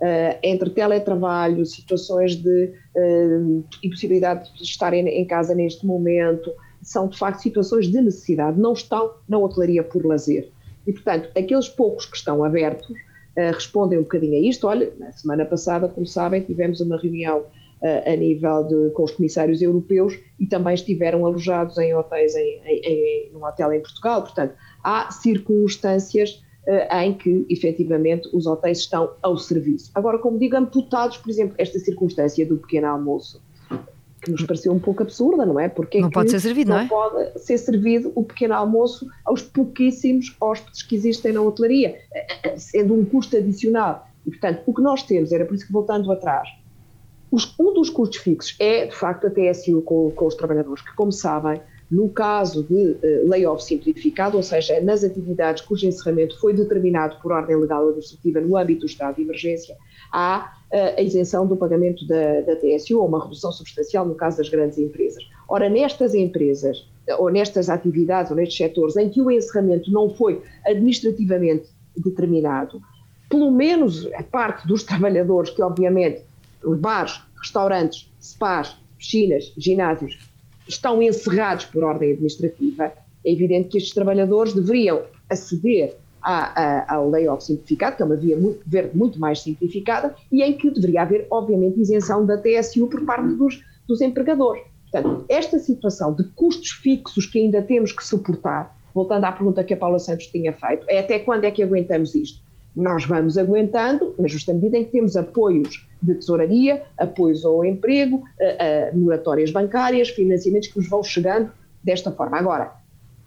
Uh, 0.00 0.38
entre 0.42 0.70
teletrabalho, 0.70 1.64
situações 1.64 2.36
de 2.36 2.72
impossibilidade 3.82 4.52
de 4.54 4.62
estarem 4.64 5.06
em 5.08 5.24
casa 5.24 5.54
neste 5.54 5.86
momento, 5.86 6.52
são 6.82 7.08
de 7.08 7.16
facto 7.16 7.40
situações 7.40 7.86
de 7.86 8.00
necessidade, 8.00 8.58
não 8.60 8.72
estão 8.72 9.12
na 9.28 9.38
hotelaria 9.38 9.82
por 9.82 10.04
lazer. 10.04 10.50
E, 10.88 10.92
portanto, 10.94 11.28
aqueles 11.36 11.68
poucos 11.68 12.06
que 12.06 12.16
estão 12.16 12.42
abertos 12.42 12.88
uh, 12.88 13.52
respondem 13.52 13.98
um 13.98 14.02
bocadinho 14.02 14.36
a 14.36 14.48
isto. 14.48 14.66
Olha, 14.66 14.90
na 14.98 15.12
semana 15.12 15.44
passada, 15.44 15.86
como 15.86 16.06
sabem, 16.06 16.40
tivemos 16.40 16.80
uma 16.80 16.96
reunião 16.96 17.40
uh, 17.40 18.10
a 18.10 18.16
nível 18.16 18.64
de, 18.64 18.90
com 18.94 19.02
os 19.02 19.10
comissários 19.12 19.60
europeus 19.60 20.18
e 20.40 20.46
também 20.46 20.72
estiveram 20.72 21.26
alojados 21.26 21.76
em 21.76 21.94
hotéis, 21.94 22.34
em, 22.34 22.62
em, 22.64 22.80
em, 22.86 23.30
num 23.34 23.44
hotel 23.44 23.74
em 23.74 23.82
Portugal. 23.82 24.22
Portanto, 24.22 24.54
há 24.82 25.10
circunstâncias 25.10 26.42
uh, 26.66 26.96
em 27.02 27.12
que, 27.12 27.44
efetivamente, 27.50 28.26
os 28.32 28.46
hotéis 28.46 28.78
estão 28.78 29.12
ao 29.20 29.36
serviço. 29.36 29.90
Agora, 29.94 30.18
como 30.18 30.38
digo, 30.38 30.56
amputados, 30.56 31.18
por 31.18 31.28
exemplo, 31.28 31.54
esta 31.58 31.78
circunstância 31.78 32.46
do 32.46 32.56
pequeno 32.56 32.86
almoço 32.86 33.42
que 34.20 34.30
nos 34.30 34.44
pareceu 34.44 34.72
um 34.72 34.78
pouco 34.78 35.02
absurda, 35.02 35.46
não 35.46 35.58
é? 35.58 35.68
Porque 35.68 36.00
não 36.00 36.10
pode 36.10 36.30
ser 36.30 36.40
servido, 36.40 36.70
não, 36.70 36.78
não 36.78 36.84
é? 36.84 36.88
pode 36.88 37.38
ser 37.40 37.58
servido 37.58 38.12
o 38.14 38.24
pequeno 38.24 38.54
almoço 38.54 39.08
aos 39.24 39.42
pouquíssimos 39.42 40.36
hóspedes 40.40 40.82
que 40.82 40.96
existem 40.96 41.32
na 41.32 41.40
hotelaria, 41.40 41.98
sendo 42.56 42.94
um 42.94 43.04
custo 43.04 43.36
adicional. 43.36 44.08
E, 44.26 44.30
portanto, 44.30 44.62
o 44.66 44.74
que 44.74 44.82
nós 44.82 45.02
temos, 45.02 45.32
era 45.32 45.44
por 45.44 45.54
isso 45.54 45.66
que 45.66 45.72
voltando 45.72 46.10
atrás, 46.10 46.48
os, 47.30 47.54
um 47.58 47.74
dos 47.74 47.90
custos 47.90 48.18
fixos 48.18 48.56
é, 48.58 48.86
de 48.86 48.94
facto, 48.94 49.26
a 49.26 49.30
TSU 49.30 49.82
com, 49.82 50.10
com 50.10 50.26
os 50.26 50.34
trabalhadores, 50.34 50.82
que, 50.82 50.94
como 50.94 51.12
sabem, 51.12 51.60
no 51.90 52.08
caso 52.08 52.62
de 52.64 52.74
uh, 52.74 53.28
layoff 53.28 53.62
simplificado, 53.64 54.36
ou 54.36 54.42
seja, 54.42 54.80
nas 54.80 55.02
atividades 55.02 55.62
cujo 55.62 55.86
encerramento 55.86 56.38
foi 56.38 56.52
determinado 56.52 57.16
por 57.22 57.32
ordem 57.32 57.56
legal 57.56 57.82
administrativa 57.88 58.40
no 58.40 58.56
âmbito 58.56 58.80
do 58.80 58.86
estado 58.86 59.16
de 59.16 59.22
emergência, 59.22 59.76
há 60.12 60.54
a 60.70 61.00
isenção 61.00 61.46
do 61.46 61.56
pagamento 61.56 62.06
da, 62.06 62.42
da 62.42 62.56
TSU 62.56 62.98
ou 62.98 63.08
uma 63.08 63.22
redução 63.22 63.50
substancial 63.50 64.04
no 64.06 64.14
caso 64.14 64.36
das 64.36 64.50
grandes 64.50 64.76
empresas. 64.76 65.24
Ora, 65.48 65.66
nestas 65.68 66.14
empresas, 66.14 66.86
ou 67.18 67.30
nestas 67.30 67.70
atividades, 67.70 68.30
ou 68.30 68.36
nestes 68.36 68.58
setores 68.58 68.96
em 68.96 69.08
que 69.08 69.20
o 69.20 69.30
encerramento 69.30 69.90
não 69.90 70.10
foi 70.10 70.42
administrativamente 70.66 71.68
determinado, 71.96 72.82
pelo 73.28 73.50
menos 73.50 74.06
a 74.14 74.22
parte 74.22 74.66
dos 74.66 74.82
trabalhadores, 74.84 75.50
que 75.50 75.62
obviamente 75.62 76.22
bares, 76.80 77.20
restaurantes, 77.40 78.10
spas, 78.20 78.76
piscinas, 78.98 79.52
ginásios, 79.56 80.18
estão 80.68 81.02
encerrados 81.02 81.64
por 81.64 81.82
ordem 81.82 82.12
administrativa, 82.12 82.92
é 83.24 83.32
evidente 83.32 83.70
que 83.70 83.78
estes 83.78 83.94
trabalhadores 83.94 84.52
deveriam 84.52 85.02
aceder 85.28 85.96
ao 86.20 87.08
layoff 87.08 87.42
simplificado, 87.42 87.96
que 87.96 88.02
é 88.02 88.04
uma 88.04 88.16
via 88.16 88.36
muito, 88.36 88.60
verde 88.66 88.96
muito 88.96 89.18
mais 89.18 89.40
simplificada, 89.40 90.14
e 90.30 90.42
em 90.42 90.52
que 90.52 90.70
deveria 90.70 91.02
haver, 91.02 91.26
obviamente, 91.30 91.80
isenção 91.80 92.26
da 92.26 92.36
TSU 92.36 92.86
por 92.88 93.04
parte 93.04 93.28
dos, 93.34 93.64
dos 93.86 94.00
empregadores. 94.00 94.62
Portanto, 94.90 95.24
esta 95.28 95.58
situação 95.58 96.12
de 96.14 96.24
custos 96.24 96.70
fixos 96.70 97.26
que 97.26 97.38
ainda 97.38 97.62
temos 97.62 97.92
que 97.92 98.04
suportar, 98.04 98.76
voltando 98.94 99.24
à 99.24 99.32
pergunta 99.32 99.64
que 99.64 99.74
a 99.74 99.76
Paula 99.76 99.98
Santos 99.98 100.26
tinha 100.26 100.52
feito, 100.52 100.84
é 100.88 100.98
até 100.98 101.18
quando 101.18 101.44
é 101.44 101.50
que 101.50 101.62
aguentamos 101.62 102.14
isto? 102.14 102.42
Nós 102.78 103.04
vamos 103.04 103.36
aguentando, 103.36 104.14
na 104.18 104.28
justa 104.28 104.54
medida 104.54 104.78
em 104.78 104.84
que 104.84 104.92
temos 104.92 105.16
apoios 105.16 105.86
de 106.00 106.14
tesouraria, 106.14 106.84
apoios 106.96 107.44
ao 107.44 107.64
emprego, 107.64 108.22
moratórias 108.94 109.50
bancárias, 109.50 110.10
financiamentos 110.10 110.68
que 110.68 110.78
nos 110.78 110.88
vão 110.88 111.02
chegando 111.02 111.50
desta 111.82 112.12
forma. 112.12 112.38
Agora, 112.38 112.72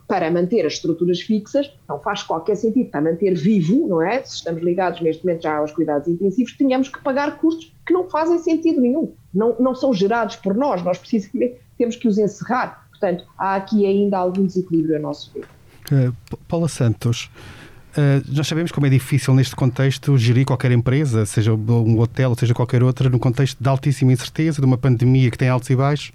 para 0.07 0.31
manter 0.31 0.65
as 0.65 0.73
estruturas 0.73 1.21
fixas, 1.21 1.71
não 1.87 1.99
faz 1.99 2.23
qualquer 2.23 2.55
sentido 2.55 2.89
para 2.89 3.01
manter 3.01 3.33
vivo, 3.33 3.87
não 3.87 4.01
é? 4.01 4.23
Se 4.23 4.35
estamos 4.35 4.61
ligados 4.61 5.01
neste 5.01 5.25
momento 5.25 5.43
já 5.43 5.55
aos 5.55 5.71
cuidados 5.71 6.07
intensivos, 6.07 6.53
tínhamos 6.53 6.89
que 6.89 7.01
pagar 7.01 7.37
custos 7.37 7.73
que 7.85 7.93
não 7.93 8.09
fazem 8.09 8.37
sentido 8.39 8.81
nenhum, 8.81 9.13
não, 9.33 9.55
não 9.59 9.75
são 9.75 9.93
gerados 9.93 10.35
por 10.37 10.53
nós, 10.53 10.83
nós 10.83 10.97
precisamente 10.97 11.57
temos 11.77 11.95
que 11.95 12.07
os 12.07 12.17
encerrar. 12.17 12.87
Portanto, 12.89 13.25
há 13.37 13.55
aqui 13.55 13.85
ainda 13.85 14.17
algum 14.17 14.45
desequilíbrio 14.45 14.97
a 14.97 14.99
nosso 14.99 15.31
ver. 15.33 15.45
Uh, 15.91 16.37
Paula 16.47 16.67
Santos, 16.67 17.29
Uh, 17.91 18.23
nós 18.33 18.47
sabemos 18.47 18.71
como 18.71 18.87
é 18.87 18.89
difícil 18.89 19.33
neste 19.33 19.53
contexto 19.53 20.17
gerir 20.17 20.45
qualquer 20.45 20.71
empresa, 20.71 21.25
seja 21.25 21.53
um 21.53 21.99
hotel, 21.99 22.33
seja 22.39 22.53
qualquer 22.53 22.81
outra, 22.81 23.09
num 23.09 23.19
contexto 23.19 23.61
de 23.61 23.67
altíssima 23.67 24.13
incerteza, 24.13 24.61
de 24.61 24.65
uma 24.65 24.77
pandemia 24.77 25.29
que 25.29 25.37
tem 25.37 25.49
altos 25.49 25.69
e 25.69 25.75
baixos, 25.75 26.13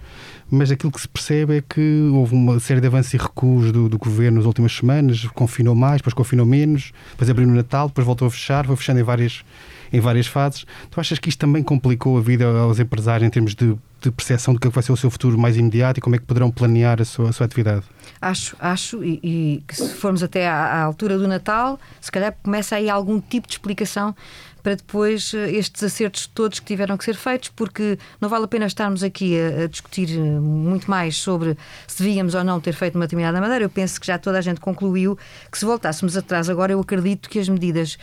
mas 0.51 0.71
aquilo 0.71 0.91
que 0.91 1.01
se 1.01 1.09
percebe 1.09 1.59
é 1.59 1.61
que 1.61 2.09
houve 2.15 2.35
uma 2.35 2.59
série 2.61 2.81
de 2.81 2.87
avanços 2.87 3.13
e 3.13 3.19
recuos 3.19 3.73
do, 3.73 3.91
do 3.91 3.99
governo 3.99 4.39
nas 4.39 4.47
últimas 4.47 4.73
semanas, 4.73 5.27
confinou 5.35 5.75
mais, 5.75 5.99
depois 5.99 6.15
confinou 6.15 6.47
menos, 6.47 6.93
depois 7.11 7.29
abriu 7.29 7.47
no 7.47 7.55
Natal, 7.55 7.89
depois 7.89 8.07
voltou 8.07 8.27
a 8.27 8.31
fechar, 8.31 8.65
foi 8.65 8.77
fechando 8.77 9.01
em 9.01 9.03
várias, 9.03 9.45
em 9.93 10.01
várias 10.01 10.27
fases. 10.27 10.65
Tu 10.91 11.01
achas 11.01 11.19
que 11.19 11.29
isto 11.29 11.39
também 11.39 11.63
complicou 11.63 12.19
a 12.19 12.21
vida 12.21 12.47
aos 12.47 12.79
empresários 12.79 13.27
em 13.27 13.31
termos 13.31 13.55
de 13.55 13.77
de 14.01 14.11
percepção 14.11 14.55
do 14.55 14.61
que 14.61 14.69
vai 14.69 14.83
ser 14.83 14.93
o 14.93 14.97
seu 14.97 15.11
futuro 15.11 15.39
mais 15.39 15.57
imediato 15.57 15.99
e 15.99 16.01
como 16.01 16.15
é 16.15 16.19
que 16.19 16.25
poderão 16.25 16.51
planear 16.51 17.01
a 17.01 17.05
sua, 17.05 17.31
a 17.31 17.33
sua 17.33 17.47
atividade? 17.47 17.85
Acho, 18.21 18.57
acho, 18.61 19.03
e, 19.03 19.21
e 19.23 19.65
que 19.67 19.75
se 19.75 19.95
formos 19.95 20.23
até 20.23 20.49
à, 20.49 20.55
à, 20.55 20.83
altura 20.83 21.19
do 21.19 21.27
Natal, 21.27 21.79
se 22.01 22.11
calhar 22.11 22.37
começa 22.43 22.77
aí 22.77 22.89
algum 22.89 23.21
tipo 23.21 23.49
de 23.49 23.55
explicação 23.55 24.15
para 24.63 24.75
depois 24.75 25.33
eh, 25.33 25.53
estes 25.53 25.83
acertos 25.85 26.27
todos 26.27 26.59
que 26.59 26.67
tiveram 26.67 26.97
que 26.97 27.05
ser 27.05 27.15
feitos, 27.15 27.51
porque 27.55 27.97
não 28.21 28.29
vale 28.29 28.47
a 28.47 28.49
pena 28.49 28.67
estarmos 28.67 29.05
aqui 29.05 29.39
a, 29.39 29.63
a 29.63 29.67
discutir 29.69 30.11
eh, 30.11 30.41
muito 30.41 30.91
mais 30.91 31.17
sobre 31.17 31.57
se 31.87 32.03
devíamos 32.03 32.35
ou 32.35 32.43
não 32.43 32.61
ter 32.61 32.73
feito 32.73 32.97
uma 32.97 33.05
determinada 33.05 33.41
maneira. 33.41 33.65
Eu 33.65 33.71
penso 33.71 34.01
que 34.01 34.07
já 34.09 34.19
toda 34.19 34.39
a 34.39 34.41
gente 34.41 34.61
concluiu 34.61 35.17
que 35.51 35.57
se 35.59 35.65
voltássemos 35.65 36.17
atrás 36.17 36.51
agora, 36.51 36.73
eu 36.73 36.81
acredito 36.81 37.29
que 37.29 37.39
as 37.39 37.49
medidas 37.49 37.97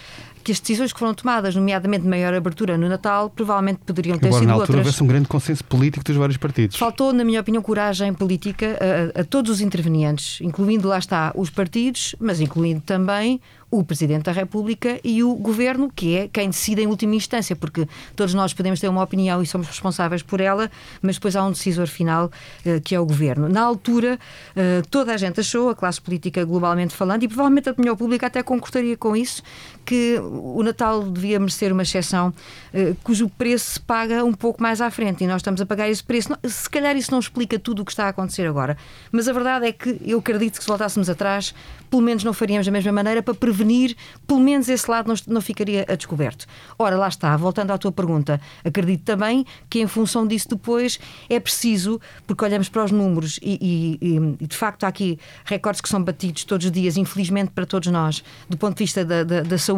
que 0.43 0.51
as 0.51 0.59
decisões 0.59 0.91
que 0.91 1.00
foram 1.00 1.13
tomadas, 1.13 1.55
nomeadamente 1.55 2.05
maior 2.05 2.33
abertura 2.33 2.77
no 2.77 2.89
Natal, 2.89 3.29
provavelmente 3.29 3.79
poderiam 3.85 4.17
ter 4.17 4.27
Embora 4.27 4.41
sido 4.41 4.47
na 4.47 4.53
altura 4.53 4.71
outras. 4.71 4.85
houvesse 4.88 5.03
um 5.03 5.07
grande 5.07 5.27
consenso 5.27 5.63
político 5.63 6.03
dos 6.03 6.15
vários 6.15 6.38
partidos. 6.38 6.77
Faltou, 6.77 7.13
na 7.13 7.23
minha 7.23 7.39
opinião, 7.39 7.63
coragem 7.63 8.13
política 8.13 8.77
a, 9.15 9.21
a 9.21 9.23
todos 9.23 9.50
os 9.51 9.62
intervenientes, 9.62 10.39
incluindo 10.41 10.88
lá 10.88 11.00
está 11.00 11.31
os 11.35 11.50
partidos, 11.50 12.15
mas 12.19 12.41
incluindo 12.41 12.81
também 12.81 13.39
o 13.73 13.83
Presidente 13.83 14.25
da 14.25 14.31
República 14.31 15.00
e 15.03 15.23
o 15.23 15.33
Governo, 15.33 15.91
que 15.93 16.15
é 16.15 16.27
quem 16.27 16.50
decide 16.50 16.83
em 16.83 16.88
última 16.88 17.15
instância, 17.15 17.55
porque 17.55 17.88
todos 18.15 18.35
nós 18.35 18.53
podemos 18.53 18.79
ter 18.79 18.88
uma 18.88 19.01
opinião 19.01 19.41
e 19.41 19.47
somos 19.47 19.67
responsáveis 19.67 20.21
por 20.21 20.39
ela, 20.39 20.69
mas 21.01 21.15
depois 21.15 21.35
há 21.35 21.43
um 21.43 21.51
decisor 21.51 21.88
final 21.88 22.27
uh, 22.27 22.81
que 22.81 22.93
é 22.93 23.00
o 23.00 23.05
Governo. 23.05 23.50
Na 23.50 23.62
altura, 23.62 24.19
uh, 24.55 24.88
toda 24.91 25.12
a 25.12 25.17
gente 25.17 25.39
achou, 25.39 25.69
a 25.69 25.75
classe 25.75 26.00
política 26.00 26.45
globalmente 26.45 26.93
falando, 26.93 27.23
e 27.23 27.27
provavelmente 27.27 27.67
a 27.67 27.71
opinião 27.71 27.97
pública 27.97 28.27
até 28.27 28.43
concordaria 28.43 28.95
com 28.95 29.15
isso, 29.15 29.41
que 29.85 30.19
o 30.19 30.61
Natal 30.63 31.03
devia 31.03 31.39
merecer 31.39 31.71
uma 31.71 31.83
exceção 31.83 32.29
uh, 32.29 32.95
cujo 33.03 33.29
preço 33.29 33.71
se 33.71 33.79
paga 33.79 34.23
um 34.23 34.33
pouco 34.33 34.61
mais 34.61 34.81
à 34.81 34.91
frente 34.91 35.23
e 35.23 35.27
nós 35.27 35.37
estamos 35.37 35.61
a 35.61 35.65
pagar 35.65 35.89
esse 35.89 36.03
preço. 36.03 36.29
Se 36.43 36.69
calhar 36.69 36.95
isso 36.95 37.11
não 37.11 37.19
explica 37.19 37.57
tudo 37.57 37.81
o 37.81 37.85
que 37.85 37.91
está 37.91 38.05
a 38.05 38.09
acontecer 38.09 38.47
agora, 38.47 38.77
mas 39.11 39.27
a 39.27 39.33
verdade 39.33 39.67
é 39.67 39.71
que 39.71 39.99
eu 40.05 40.19
acredito 40.19 40.57
que 40.57 40.63
se 40.63 40.67
voltássemos 40.67 41.09
atrás, 41.09 41.53
pelo 41.89 42.01
menos 42.01 42.23
não 42.23 42.33
faríamos 42.33 42.65
da 42.65 42.71
mesma 42.71 42.91
maneira 42.91 43.21
para 43.21 43.33
prevenir 43.33 43.63
prevenir, 43.63 43.95
pelo 44.27 44.39
menos 44.39 44.67
esse 44.67 44.89
lado 44.89 45.07
não, 45.07 45.15
não 45.27 45.41
ficaria 45.41 45.85
a 45.87 45.95
descoberto. 45.95 46.45
Ora, 46.77 46.97
lá 46.97 47.07
está, 47.07 47.35
voltando 47.37 47.71
à 47.71 47.77
tua 47.77 47.91
pergunta, 47.91 48.39
acredito 48.63 49.03
também 49.03 49.45
que 49.69 49.79
em 49.79 49.87
função 49.87 50.27
disso 50.27 50.49
depois 50.49 50.99
é 51.29 51.39
preciso, 51.39 51.99
porque 52.27 52.43
olhamos 52.43 52.69
para 52.69 52.83
os 52.83 52.91
números 52.91 53.39
e, 53.41 53.99
e, 54.01 54.15
e 54.39 54.47
de 54.47 54.55
facto 54.55 54.83
há 54.83 54.87
aqui 54.87 55.19
recordes 55.45 55.81
que 55.81 55.89
são 55.89 56.03
batidos 56.03 56.43
todos 56.43 56.65
os 56.65 56.71
dias, 56.71 56.97
infelizmente 56.97 57.51
para 57.51 57.65
todos 57.65 57.89
nós, 57.91 58.23
do 58.49 58.57
ponto 58.57 58.77
de 58.77 58.83
vista 58.83 59.05
da, 59.05 59.23
da, 59.23 59.41
da 59.41 59.57
saúde, 59.57 59.72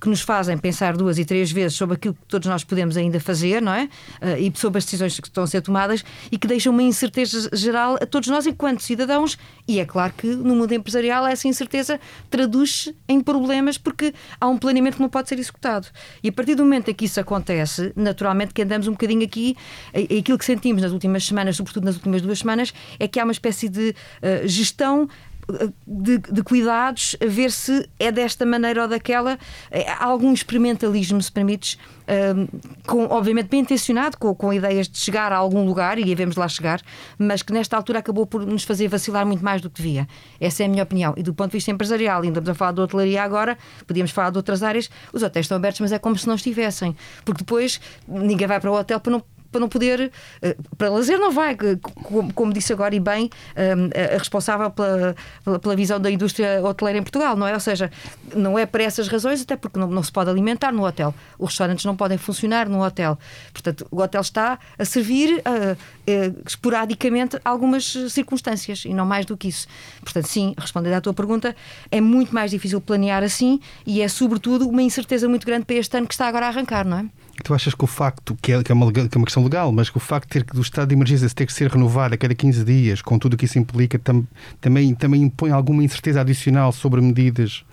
que 0.00 0.08
nos 0.08 0.20
fazem 0.20 0.56
pensar 0.56 0.96
duas 0.96 1.18
e 1.18 1.24
três 1.24 1.50
vezes 1.50 1.76
sobre 1.76 1.96
aquilo 1.96 2.14
que 2.14 2.26
todos 2.26 2.48
nós 2.48 2.64
podemos 2.64 2.96
ainda 2.96 3.20
fazer, 3.20 3.60
não 3.60 3.72
é? 3.72 3.84
Uh, 4.20 4.38
e 4.38 4.52
sobre 4.56 4.78
as 4.78 4.84
decisões 4.84 5.18
que 5.18 5.28
estão 5.28 5.44
a 5.44 5.46
ser 5.46 5.60
tomadas 5.60 6.04
e 6.30 6.38
que 6.38 6.46
deixam 6.46 6.72
uma 6.72 6.82
incerteza 6.82 7.48
geral 7.52 7.96
a 8.00 8.06
todos 8.06 8.28
nós 8.28 8.46
enquanto 8.46 8.82
cidadãos, 8.82 9.38
e 9.66 9.80
é 9.80 9.84
claro 9.84 10.12
que 10.16 10.26
no 10.26 10.54
mundo 10.54 10.72
empresarial 10.72 11.26
essa 11.26 11.48
incerteza 11.48 12.00
traduz-se 12.30 12.94
em 13.08 13.20
problemas 13.20 13.78
porque 13.78 14.14
há 14.40 14.48
um 14.48 14.58
planeamento 14.58 14.96
que 14.96 15.02
não 15.02 15.08
pode 15.08 15.28
ser 15.28 15.38
executado. 15.38 15.88
E 16.22 16.28
a 16.28 16.32
partir 16.32 16.54
do 16.54 16.62
momento 16.62 16.90
em 16.90 16.94
que 16.94 17.04
isso 17.04 17.20
acontece, 17.20 17.92
naturalmente 17.96 18.54
que 18.54 18.62
andamos 18.62 18.88
um 18.88 18.92
bocadinho 18.92 19.24
aqui, 19.24 19.56
aquilo 20.18 20.38
que 20.38 20.44
sentimos 20.44 20.82
nas 20.82 20.92
últimas 20.92 21.24
semanas, 21.24 21.56
sobretudo 21.56 21.84
nas 21.84 21.96
últimas 21.96 22.22
duas 22.22 22.38
semanas, 22.38 22.72
é 22.98 23.08
que 23.08 23.18
há 23.18 23.24
uma 23.24 23.32
espécie 23.32 23.68
de 23.68 23.90
uh, 23.90 24.46
gestão 24.46 25.08
de, 25.86 26.18
de, 26.18 26.42
cuidados, 26.42 27.16
a 27.20 27.26
ver 27.26 27.50
se 27.50 27.88
é 27.98 28.12
desta 28.12 28.46
maneira 28.46 28.82
ou 28.82 28.88
daquela. 28.88 29.38
É, 29.70 29.90
há 29.90 30.04
algum 30.04 30.32
experimentalismo, 30.32 31.20
se 31.20 31.30
permites, 31.30 31.78
um, 32.36 32.46
com, 32.86 33.04
obviamente 33.06 33.48
bem 33.48 33.60
intencionado, 33.60 34.16
com, 34.18 34.34
com 34.34 34.52
ideias 34.52 34.88
de 34.88 34.98
chegar 34.98 35.32
a 35.32 35.36
algum 35.36 35.64
lugar 35.64 35.98
e 35.98 36.04
devemos 36.04 36.36
lá 36.36 36.48
chegar, 36.48 36.80
mas 37.18 37.42
que 37.42 37.52
nesta 37.52 37.76
altura 37.76 37.98
acabou 37.98 38.26
por 38.26 38.46
nos 38.46 38.64
fazer 38.64 38.88
vacilar 38.88 39.26
muito 39.26 39.44
mais 39.44 39.60
do 39.60 39.68
que 39.68 39.82
devia. 39.82 40.06
Essa 40.40 40.62
é 40.62 40.66
a 40.66 40.68
minha 40.68 40.82
opinião. 40.82 41.14
E 41.16 41.22
do 41.22 41.34
ponto 41.34 41.50
de 41.50 41.56
vista 41.56 41.70
empresarial, 41.70 42.22
ainda 42.22 42.38
estamos 42.38 42.50
a 42.50 42.54
falar 42.54 42.72
de 42.72 42.80
hotelaria 42.80 43.22
agora, 43.22 43.58
podíamos 43.86 44.10
falar 44.10 44.30
de 44.30 44.36
outras 44.36 44.62
áreas, 44.62 44.90
os 45.12 45.22
hotéis 45.22 45.44
estão 45.44 45.56
abertos, 45.56 45.80
mas 45.80 45.92
é 45.92 45.98
como 45.98 46.16
se 46.16 46.26
não 46.26 46.34
estivessem. 46.34 46.96
Porque 47.24 47.38
depois 47.38 47.80
ninguém 48.06 48.46
vai 48.46 48.60
para 48.60 48.70
o 48.70 48.74
hotel 48.74 49.00
para 49.00 49.12
não 49.12 49.22
para 49.52 49.60
não 49.60 49.68
poder. 49.68 50.10
Eh, 50.40 50.56
para 50.76 50.88
lazer 50.88 51.18
não 51.18 51.30
vai, 51.30 51.56
como 52.34 52.52
disse 52.52 52.72
agora 52.72 52.94
e 52.94 53.00
bem 53.00 53.30
eh, 53.54 54.14
a 54.14 54.18
responsável 54.18 54.70
pela, 54.70 55.14
pela 55.60 55.76
visão 55.76 56.00
da 56.00 56.10
indústria 56.10 56.60
hoteleira 56.64 56.98
em 56.98 57.02
Portugal, 57.02 57.36
não 57.36 57.46
é? 57.46 57.54
Ou 57.54 57.60
seja, 57.60 57.90
não 58.34 58.58
é 58.58 58.66
para 58.66 58.82
essas 58.82 59.06
razões, 59.06 59.42
até 59.42 59.54
porque 59.54 59.78
não, 59.78 59.86
não 59.86 60.02
se 60.02 60.10
pode 60.10 60.30
alimentar 60.30 60.72
no 60.72 60.84
hotel. 60.84 61.14
Os 61.38 61.50
restaurantes 61.50 61.84
não 61.84 61.94
podem 61.94 62.18
funcionar 62.18 62.68
no 62.68 62.82
hotel. 62.82 63.18
Portanto, 63.52 63.86
o 63.90 64.00
hotel 64.00 64.22
está 64.22 64.58
a 64.78 64.84
servir 64.84 65.34
uh, 65.38 65.72
uh, 65.72 66.42
esporadicamente 66.46 67.38
algumas 67.44 67.84
circunstâncias 68.08 68.84
e 68.84 68.94
não 68.94 69.04
mais 69.04 69.26
do 69.26 69.36
que 69.36 69.48
isso. 69.48 69.66
Portanto, 70.00 70.26
sim, 70.26 70.54
respondendo 70.56 70.94
à 70.94 71.00
tua 71.00 71.12
pergunta, 71.12 71.54
é 71.90 72.00
muito 72.00 72.34
mais 72.34 72.50
difícil 72.50 72.80
planear 72.80 73.22
assim 73.22 73.60
e 73.86 74.00
é, 74.00 74.08
sobretudo, 74.08 74.68
uma 74.68 74.82
incerteza 74.82 75.28
muito 75.28 75.46
grande 75.46 75.66
para 75.66 75.76
este 75.76 75.96
ano 75.96 76.06
que 76.06 76.14
está 76.14 76.26
agora 76.26 76.46
a 76.46 76.48
arrancar, 76.48 76.86
não 76.86 76.98
é? 76.98 77.21
Tu 77.42 77.52
achas 77.52 77.74
que 77.74 77.84
o 77.84 77.86
facto, 77.86 78.36
que 78.40 78.52
é, 78.52 78.62
que 78.62 78.70
é, 78.70 78.74
uma, 78.74 78.92
que 78.92 79.00
é 79.00 79.16
uma 79.16 79.24
questão 79.24 79.42
legal, 79.42 79.72
mas 79.72 79.90
que 79.90 79.96
o 79.96 80.00
facto 80.00 80.28
de 80.28 80.44
ter, 80.44 80.54
do 80.54 80.60
estado 80.60 80.88
de 80.88 80.94
emergência 80.94 81.28
ter 81.30 81.46
que 81.46 81.52
ser 81.52 81.68
renovado 81.70 82.14
a 82.14 82.16
cada 82.16 82.34
15 82.34 82.64
dias, 82.64 83.02
com 83.02 83.18
tudo 83.18 83.34
o 83.34 83.36
que 83.36 83.46
isso 83.46 83.58
implica, 83.58 83.98
tam, 83.98 84.26
também, 84.60 84.94
também 84.94 85.22
impõe 85.22 85.50
alguma 85.50 85.82
incerteza 85.82 86.20
adicional 86.20 86.72
sobre 86.72 87.00
medidas 87.00 87.64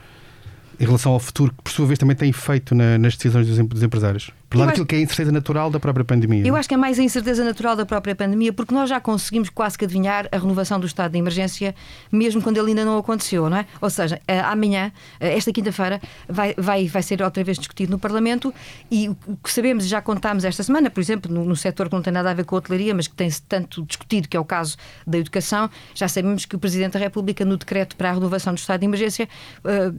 em 0.79 0.85
relação 0.85 1.11
ao 1.11 1.19
futuro, 1.19 1.53
que 1.55 1.63
por 1.63 1.71
sua 1.71 1.85
vez 1.85 1.99
também 1.99 2.15
tem 2.15 2.29
efeito 2.29 2.73
na, 2.73 2.97
nas 2.97 3.15
decisões 3.15 3.45
dos, 3.45 3.57
dos 3.67 3.83
empresários? 3.83 4.31
Por 4.49 4.57
lá 4.57 4.65
daquilo 4.65 4.85
que 4.85 4.95
é 4.95 4.97
a 4.97 5.01
incerteza 5.01 5.31
natural 5.31 5.69
da 5.69 5.79
própria 5.79 6.03
pandemia. 6.03 6.45
Eu 6.45 6.55
acho 6.55 6.67
que 6.67 6.73
é 6.73 6.77
mais 6.77 6.97
a 6.97 7.03
incerteza 7.03 7.43
natural 7.43 7.75
da 7.75 7.85
própria 7.85 8.15
pandemia, 8.15 8.51
porque 8.51 8.73
nós 8.73 8.89
já 8.89 8.99
conseguimos 8.99 9.49
quase 9.49 9.77
que 9.77 9.85
adivinhar 9.85 10.27
a 10.31 10.37
renovação 10.37 10.79
do 10.79 10.87
estado 10.87 11.11
de 11.11 11.19
emergência, 11.19 11.75
mesmo 12.11 12.41
quando 12.41 12.57
ele 12.57 12.69
ainda 12.69 12.83
não 12.83 12.97
aconteceu, 12.97 13.47
não 13.47 13.57
é? 13.57 13.65
Ou 13.79 13.91
seja, 13.91 14.19
eh, 14.27 14.39
amanhã, 14.39 14.91
eh, 15.19 15.37
esta 15.37 15.51
quinta-feira, 15.51 16.01
vai, 16.27 16.55
vai, 16.57 16.87
vai 16.87 17.03
ser 17.03 17.21
outra 17.21 17.43
vez 17.43 17.59
discutido 17.59 17.91
no 17.91 17.99
Parlamento 17.99 18.51
e 18.89 19.09
o 19.27 19.37
que 19.37 19.51
sabemos, 19.51 19.85
já 19.87 20.01
contámos 20.01 20.43
esta 20.43 20.63
semana, 20.63 20.89
por 20.89 20.99
exemplo, 20.99 21.31
no, 21.31 21.45
no 21.45 21.55
setor 21.55 21.87
que 21.87 21.95
não 21.95 22.01
tem 22.01 22.11
nada 22.11 22.31
a 22.31 22.33
ver 22.33 22.43
com 22.43 22.55
a 22.55 22.57
hotelaria, 22.57 22.95
mas 22.95 23.07
que 23.07 23.15
tem-se 23.15 23.43
tanto 23.43 23.83
discutido, 23.83 24.27
que 24.27 24.35
é 24.35 24.39
o 24.39 24.45
caso 24.45 24.77
da 25.05 25.19
educação, 25.19 25.69
já 25.93 26.07
sabemos 26.07 26.45
que 26.45 26.55
o 26.55 26.59
Presidente 26.59 26.93
da 26.93 26.99
República, 26.99 27.45
no 27.45 27.55
decreto 27.55 27.95
para 27.95 28.09
a 28.09 28.13
renovação 28.13 28.51
do 28.55 28.57
estado 28.57 28.79
de 28.79 28.85
emergência, 28.87 29.29
uh, 29.63 29.95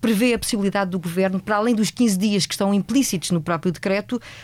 prevê 0.00 0.34
a 0.34 0.38
possibilidade 0.38 0.90
do 0.90 0.98
Governo, 0.98 1.40
para 1.40 1.56
além 1.56 1.74
dos 1.74 1.90
15 1.90 2.18
dias 2.18 2.46
que 2.46 2.54
estão 2.54 2.72
implícitos 2.72 3.30
no 3.30 3.40
próprio 3.40 3.72
decreto, 3.72 3.83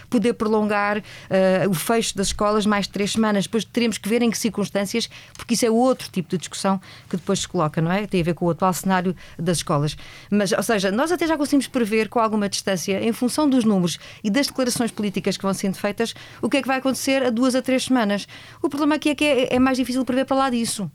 poder 0.08 0.34
prolongar 0.34 0.98
uh, 0.98 1.70
o 1.70 1.74
fecho 1.74 2.16
das 2.16 2.28
escolas 2.28 2.66
mais 2.66 2.86
de 2.86 2.92
três 2.92 3.12
semanas. 3.12 3.44
Depois 3.44 3.64
teremos 3.64 3.98
que 3.98 4.08
ver 4.08 4.22
em 4.22 4.30
que 4.30 4.38
circunstâncias, 4.38 5.08
porque 5.36 5.54
isso 5.54 5.66
é 5.66 5.70
outro 5.70 6.08
tipo 6.10 6.28
de 6.30 6.38
discussão 6.38 6.80
que 7.08 7.16
depois 7.16 7.40
se 7.40 7.48
coloca, 7.48 7.80
não 7.80 7.90
é? 7.90 8.06
Tem 8.06 8.20
a 8.20 8.24
ver 8.24 8.34
com 8.34 8.46
o 8.46 8.50
atual 8.50 8.72
cenário 8.72 9.14
das 9.38 9.58
escolas. 9.58 9.96
Mas, 10.30 10.52
ou 10.52 10.62
seja, 10.62 10.90
nós 10.90 11.12
até 11.12 11.26
já 11.26 11.36
conseguimos 11.36 11.66
prever 11.66 12.08
com 12.08 12.18
alguma 12.18 12.48
distância, 12.48 13.02
em 13.02 13.12
função 13.12 13.48
dos 13.48 13.64
números 13.64 13.98
e 14.22 14.30
das 14.30 14.46
declarações 14.46 14.90
políticas 14.90 15.36
que 15.36 15.42
vão 15.42 15.54
sendo 15.54 15.76
feitas, 15.76 16.14
o 16.42 16.48
que 16.48 16.58
é 16.58 16.62
que 16.62 16.68
vai 16.68 16.78
acontecer 16.78 17.22
a 17.22 17.30
duas 17.30 17.54
a 17.54 17.62
três 17.62 17.84
semanas. 17.84 18.26
O 18.62 18.68
problema 18.68 18.96
aqui 18.96 19.10
é 19.10 19.14
que 19.14 19.24
é, 19.24 19.54
é 19.54 19.58
mais 19.58 19.76
difícil 19.76 20.04
prever 20.04 20.24
para 20.24 20.36
lá 20.36 20.50
disso 20.50 20.90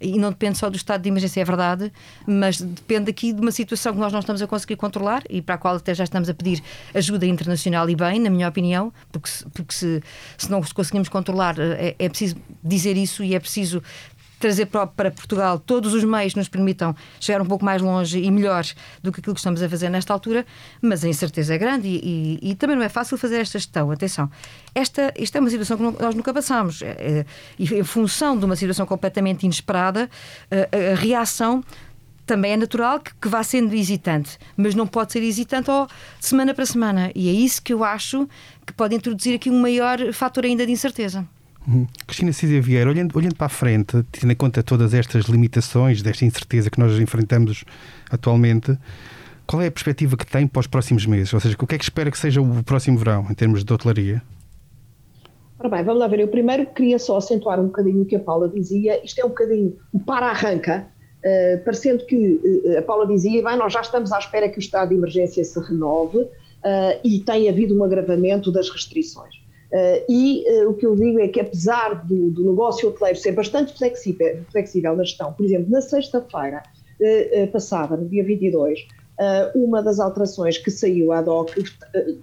e 0.00 0.18
não 0.18 0.30
depende 0.30 0.58
só 0.58 0.70
do 0.70 0.76
estado 0.76 1.02
de 1.02 1.08
emergência, 1.08 1.40
é 1.40 1.44
verdade, 1.44 1.92
mas 2.26 2.60
depende 2.60 3.10
aqui 3.10 3.32
de 3.32 3.40
uma 3.40 3.52
situação 3.52 3.92
que 3.92 3.98
nós 3.98 4.12
não 4.12 4.20
estamos 4.20 4.40
a 4.40 4.46
conseguir 4.46 4.76
controlar 4.76 5.22
e 5.28 5.42
para 5.42 5.56
a 5.56 5.58
qual 5.58 5.76
até 5.76 5.94
já 5.94 6.04
estamos 6.04 6.28
a 6.28 6.34
pedir 6.34 6.62
ajuda 6.94 7.26
internacional 7.26 7.88
e 7.90 7.94
bem, 7.94 8.18
na 8.18 8.30
minha 8.30 8.48
opinião, 8.48 8.92
porque, 9.12 9.30
porque 9.52 9.74
se, 9.74 10.02
se 10.38 10.50
não 10.50 10.62
conseguimos 10.62 11.08
controlar, 11.08 11.58
é, 11.58 11.94
é 11.98 12.08
preciso 12.08 12.36
dizer 12.62 12.96
isso 12.96 13.22
e 13.22 13.34
é 13.34 13.40
preciso 13.40 13.82
trazer 14.40 14.66
para 14.66 15.10
Portugal 15.10 15.58
todos 15.58 15.94
os 15.94 16.02
meios 16.02 16.32
que 16.32 16.38
nos 16.38 16.48
permitam 16.48 16.96
chegar 17.20 17.40
um 17.40 17.46
pouco 17.46 17.64
mais 17.64 17.80
longe 17.80 18.18
e 18.18 18.30
melhor 18.30 18.64
do 19.02 19.12
que 19.12 19.20
aquilo 19.20 19.34
que 19.34 19.40
estamos 19.40 19.62
a 19.62 19.68
fazer 19.68 19.90
nesta 19.90 20.12
altura, 20.12 20.44
mas 20.80 21.04
a 21.04 21.08
incerteza 21.08 21.54
é 21.54 21.58
grande 21.58 21.86
e, 21.86 22.38
e, 22.42 22.50
e 22.50 22.54
também 22.54 22.74
não 22.74 22.82
é 22.82 22.88
fácil 22.88 23.16
fazer 23.18 23.36
esta 23.36 23.58
gestão. 23.58 23.90
Atenção, 23.90 24.30
esta, 24.74 25.12
esta 25.14 25.38
é 25.38 25.40
uma 25.40 25.50
situação 25.50 25.76
que 25.76 26.02
nós 26.02 26.14
nunca 26.14 26.32
passamos 26.32 26.80
é, 26.82 26.86
é, 26.88 27.26
e 27.58 27.74
em 27.74 27.84
função 27.84 28.36
de 28.36 28.44
uma 28.44 28.56
situação 28.56 28.86
completamente 28.86 29.44
inesperada, 29.44 30.08
a, 30.50 30.92
a 30.92 30.94
reação 30.94 31.62
também 32.24 32.52
é 32.52 32.56
natural 32.56 33.00
que, 33.00 33.12
que, 33.20 33.28
vá 33.28 33.42
sendo 33.42 33.74
hesitante, 33.74 34.38
mas 34.56 34.74
não 34.74 34.86
pode 34.86 35.12
ser 35.12 35.22
hesitante 35.22 35.70
ó, 35.70 35.86
semana 36.20 36.54
para 36.54 36.64
semana. 36.64 37.10
E 37.14 37.28
é 37.28 37.32
isso 37.32 37.60
que 37.60 37.72
eu 37.72 37.82
acho 37.82 38.28
que 38.64 38.72
pode 38.72 38.94
introduzir 38.94 39.34
aqui 39.34 39.50
um 39.50 39.60
maior 39.60 40.12
fator 40.12 40.44
ainda 40.44 40.64
de 40.64 40.70
incerteza. 40.72 41.26
Uhum. 41.66 41.86
Cristina 42.06 42.32
Císia 42.32 42.60
Vieira, 42.60 42.90
olhando, 42.90 43.16
olhando 43.16 43.34
para 43.34 43.46
a 43.46 43.50
frente, 43.50 44.02
tendo 44.10 44.32
em 44.32 44.36
conta 44.36 44.62
todas 44.62 44.94
estas 44.94 45.26
limitações, 45.26 46.02
desta 46.02 46.24
incerteza 46.24 46.70
que 46.70 46.80
nós 46.80 46.98
enfrentamos 46.98 47.64
atualmente, 48.10 48.76
qual 49.46 49.60
é 49.60 49.66
a 49.66 49.70
perspectiva 49.70 50.16
que 50.16 50.26
tem 50.26 50.46
para 50.46 50.60
os 50.60 50.66
próximos 50.66 51.04
meses? 51.06 51.32
Ou 51.34 51.40
seja, 51.40 51.56
o 51.60 51.66
que 51.66 51.74
é 51.74 51.78
que 51.78 51.84
espera 51.84 52.10
que 52.10 52.18
seja 52.18 52.40
o 52.40 52.62
próximo 52.62 52.98
verão, 52.98 53.26
em 53.30 53.34
termos 53.34 53.64
de 53.64 53.72
hotelaria? 53.72 54.22
Ora 55.58 55.68
bem, 55.68 55.84
vamos 55.84 56.00
lá 56.00 56.08
ver. 56.08 56.20
Eu 56.20 56.28
primeiro 56.28 56.64
queria 56.66 56.98
só 56.98 57.18
acentuar 57.18 57.60
um 57.60 57.66
bocadinho 57.66 58.02
o 58.02 58.06
que 58.06 58.16
a 58.16 58.20
Paula 58.20 58.48
dizia. 58.48 59.04
Isto 59.04 59.20
é 59.20 59.24
um 59.24 59.28
bocadinho 59.28 59.76
o 59.92 60.00
para-arranca, 60.00 60.86
uh, 61.18 61.64
parecendo 61.64 62.06
que 62.06 62.40
uh, 62.64 62.78
a 62.78 62.82
Paula 62.82 63.06
dizia, 63.06 63.42
bem, 63.44 63.58
nós 63.58 63.72
já 63.72 63.82
estamos 63.82 64.10
à 64.10 64.18
espera 64.18 64.48
que 64.48 64.56
o 64.56 64.60
estado 64.60 64.88
de 64.88 64.94
emergência 64.94 65.44
se 65.44 65.60
renove 65.60 66.18
uh, 66.18 66.28
e 67.04 67.20
tem 67.20 67.48
havido 67.48 67.76
um 67.78 67.84
agravamento 67.84 68.50
das 68.50 68.70
restrições. 68.70 69.34
Uh, 69.72 70.02
e 70.08 70.44
uh, 70.48 70.70
o 70.70 70.74
que 70.74 70.84
eu 70.84 70.96
digo 70.96 71.20
é 71.20 71.28
que, 71.28 71.40
apesar 71.40 72.04
do, 72.04 72.30
do 72.30 72.44
negócio 72.44 72.88
hoteleiro 72.88 73.18
ser 73.18 73.32
bastante 73.32 73.76
flexível, 73.78 74.40
flexível 74.50 74.96
na 74.96 75.04
gestão, 75.04 75.32
por 75.32 75.46
exemplo, 75.46 75.70
na 75.70 75.80
sexta-feira 75.80 76.62
uh, 77.00 77.46
passada, 77.52 77.96
no 77.96 78.08
dia 78.08 78.24
22, 78.24 78.86
uma 79.54 79.82
das 79.82 80.00
alterações 80.00 80.56
que 80.56 80.70
saiu 80.70 81.12
ad 81.12 81.28
hoc 81.28 81.50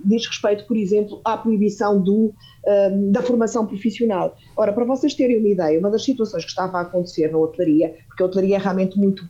diz 0.03 0.25
respeito, 0.25 0.65
por 0.65 0.75
exemplo, 0.75 1.21
à 1.23 1.37
proibição 1.37 2.01
do, 2.01 2.33
da 3.11 3.21
formação 3.21 3.67
profissional. 3.67 4.35
Ora, 4.57 4.73
para 4.73 4.83
vocês 4.83 5.13
terem 5.13 5.37
uma 5.37 5.47
ideia, 5.47 5.77
uma 5.77 5.91
das 5.91 6.03
situações 6.03 6.43
que 6.43 6.49
estava 6.49 6.79
a 6.79 6.81
acontecer 6.81 7.31
na 7.31 7.37
hotelaria, 7.37 7.93
porque 8.07 8.23
a 8.23 8.25
hotelaria 8.25 8.55
é 8.55 8.59
realmente 8.59 8.97
muito 8.97 9.23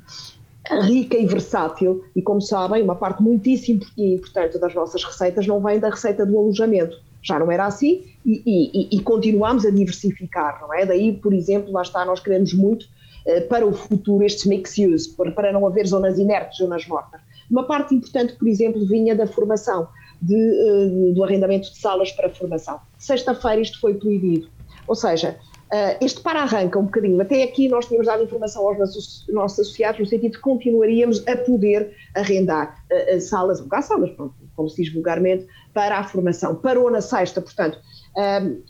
rica 0.83 1.17
e 1.17 1.25
versátil, 1.25 2.05
e 2.15 2.21
como 2.21 2.39
sabem, 2.39 2.81
uma 2.81 2.95
parte 2.95 3.21
muitíssimo 3.21 3.81
importante 3.97 4.57
das 4.57 4.73
nossas 4.73 5.03
receitas 5.03 5.45
não 5.45 5.61
vem 5.61 5.77
da 5.77 5.89
receita 5.89 6.25
do 6.25 6.37
alojamento 6.37 7.05
já 7.21 7.39
não 7.39 7.51
era 7.51 7.65
assim 7.65 8.03
e, 8.25 8.41
e, 8.45 8.97
e 8.97 9.01
continuamos 9.01 9.65
a 9.65 9.69
diversificar, 9.69 10.59
não 10.61 10.73
é? 10.73 10.85
Daí, 10.85 11.13
por 11.13 11.33
exemplo, 11.33 11.71
lá 11.71 11.81
está, 11.81 12.05
nós 12.05 12.19
queremos 12.19 12.53
muito 12.53 12.83
uh, 12.83 13.47
para 13.47 13.65
o 13.65 13.73
futuro 13.73 14.23
estes 14.23 14.45
mix 14.45 14.77
use, 14.77 15.15
para 15.33 15.51
não 15.51 15.65
haver 15.65 15.87
zonas 15.87 16.17
inertes, 16.17 16.57
zonas 16.57 16.85
mortas. 16.87 17.21
Uma 17.49 17.63
parte 17.63 17.95
importante, 17.95 18.33
por 18.33 18.47
exemplo, 18.47 18.85
vinha 18.85 19.15
da 19.15 19.25
formação, 19.25 19.87
de, 20.21 20.35
uh, 20.35 21.13
do 21.13 21.23
arrendamento 21.23 21.71
de 21.71 21.77
salas 21.77 22.11
para 22.11 22.29
formação. 22.29 22.79
Sexta-feira 22.97 23.61
isto 23.61 23.79
foi 23.79 23.93
proibido. 23.95 24.47
Ou 24.87 24.95
seja, 24.95 25.37
Uh, 25.67 25.99
este 25.99 26.21
para-arranca 26.21 26.79
um 26.79 26.85
bocadinho. 26.85 27.21
Até 27.21 27.43
aqui 27.43 27.67
nós 27.67 27.85
tínhamos 27.87 28.07
dado 28.07 28.23
informação 28.23 28.65
aos 28.65 28.79
nossos, 28.79 29.27
associados 29.59 29.99
no 29.99 30.05
sentido 30.05 30.31
de 30.31 30.37
que 30.37 30.43
continuaríamos 30.43 31.27
a 31.27 31.35
poder 31.35 31.93
arrendar 32.15 32.81
salas, 33.19 33.61
salas, 33.83 34.09
pronto, 34.11 34.33
como 34.57 34.67
se 34.69 34.83
diz 34.83 34.93
vulgarmente, 34.93 35.47
para 35.73 35.97
a 35.97 36.03
formação. 36.03 36.55
Parou 36.55 36.91
na 36.91 36.99
sexta, 36.99 37.41
portanto, 37.41 37.79
um, 38.17 38.61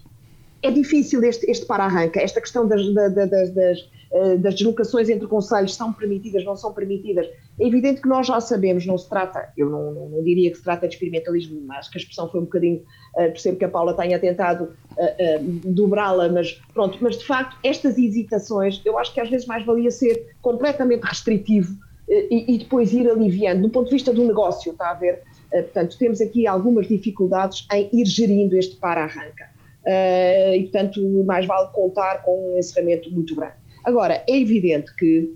é 0.62 0.72
difícil 0.72 1.24
este, 1.24 1.50
este 1.50 1.66
para-arranca, 1.66 2.20
esta 2.20 2.42
questão 2.42 2.68
das, 2.68 2.86
das, 2.94 3.14
das, 3.54 3.90
eh, 4.12 4.38
das, 4.38 4.56
deslocações 4.56 5.10
entre 5.10 5.28
conselhos 5.28 5.76
são 5.76 5.92
permitidas, 5.92 6.44
não 6.44 6.56
são 6.56 6.74
permitidas. 6.74 7.28
É 7.60 7.68
evidente 7.68 8.02
que 8.02 8.08
nós 8.08 8.28
já 8.28 8.40
sabemos, 8.40 8.86
não 8.86 8.98
se 8.98 9.08
trata, 9.10 9.52
eu 9.58 9.70
não, 9.70 9.94
não, 9.94 10.10
não 10.10 10.24
diria 10.24 10.50
que 10.50 10.58
se 10.58 10.64
trata 10.64 10.88
de 10.88 10.94
experimentalismo, 10.94 11.62
mas 11.66 11.90
que 11.90 11.98
a 11.98 12.02
expressão 12.02 12.30
foi 12.30 12.40
um 12.42 12.46
bocadinho, 12.46 12.78
uh, 13.16 13.32
percebo 13.32 13.58
que 13.58 13.66
a 13.66 13.70
Paula 13.70 13.94
tenha 13.94 14.18
tentado 14.18 14.66
uh, 14.66 14.70
uh, 14.70 15.72
dobrá-la, 15.72 16.30
mas 16.30 16.54
pronto, 16.74 16.98
mas 17.02 17.18
de 17.18 17.26
facto 17.26 17.58
estas 17.64 17.98
hesitações, 17.98 18.82
eu 18.86 18.98
acho 18.98 19.14
que 19.14 19.20
às 19.20 19.30
vezes 19.30 19.46
mais 19.46 19.66
valia 19.66 19.92
ser 19.92 20.36
completamente 20.42 21.04
restritivo 21.04 21.76
e, 22.10 22.56
e 22.56 22.58
depois 22.60 22.94
ir 22.94 23.10
aliviando, 23.10 23.64
do 23.64 23.70
ponto 23.70 23.88
de 23.88 23.94
vista 23.94 24.14
do 24.14 24.24
negócio, 24.24 24.72
está 24.72 24.92
a 24.92 24.94
ver? 24.94 25.24
Eh, 25.52 25.62
portanto, 25.62 25.98
temos 25.98 26.22
aqui 26.22 26.46
algumas 26.48 26.88
dificuldades 26.88 27.66
em 27.72 27.90
ir 27.94 28.06
gerindo 28.06 28.58
este 28.58 28.76
para-arranca. 28.76 29.50
Eh, 29.86 30.58
e, 30.58 30.64
portanto, 30.64 31.02
mais 31.26 31.46
vale 31.46 31.70
contar 31.72 32.24
com 32.24 32.54
um 32.54 32.58
encerramento 32.58 33.10
muito 33.12 33.36
grande. 33.36 33.56
Agora, 33.84 34.24
é 34.28 34.38
evidente 34.38 34.94
que 34.96 35.34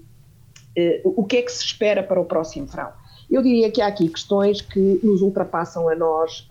eh, 0.75 1.01
o 1.03 1.23
que 1.23 1.37
é 1.37 1.41
que 1.41 1.51
se 1.51 1.63
espera 1.65 2.03
para 2.03 2.19
o 2.19 2.25
próximo 2.25 2.65
verão? 2.65 2.91
Eu 3.29 3.41
diria 3.41 3.71
que 3.71 3.81
há 3.81 3.87
aqui 3.87 4.09
questões 4.09 4.61
que 4.61 4.99
nos 5.01 5.21
ultrapassam 5.21 5.87
a 5.87 5.95
nós 5.95 6.45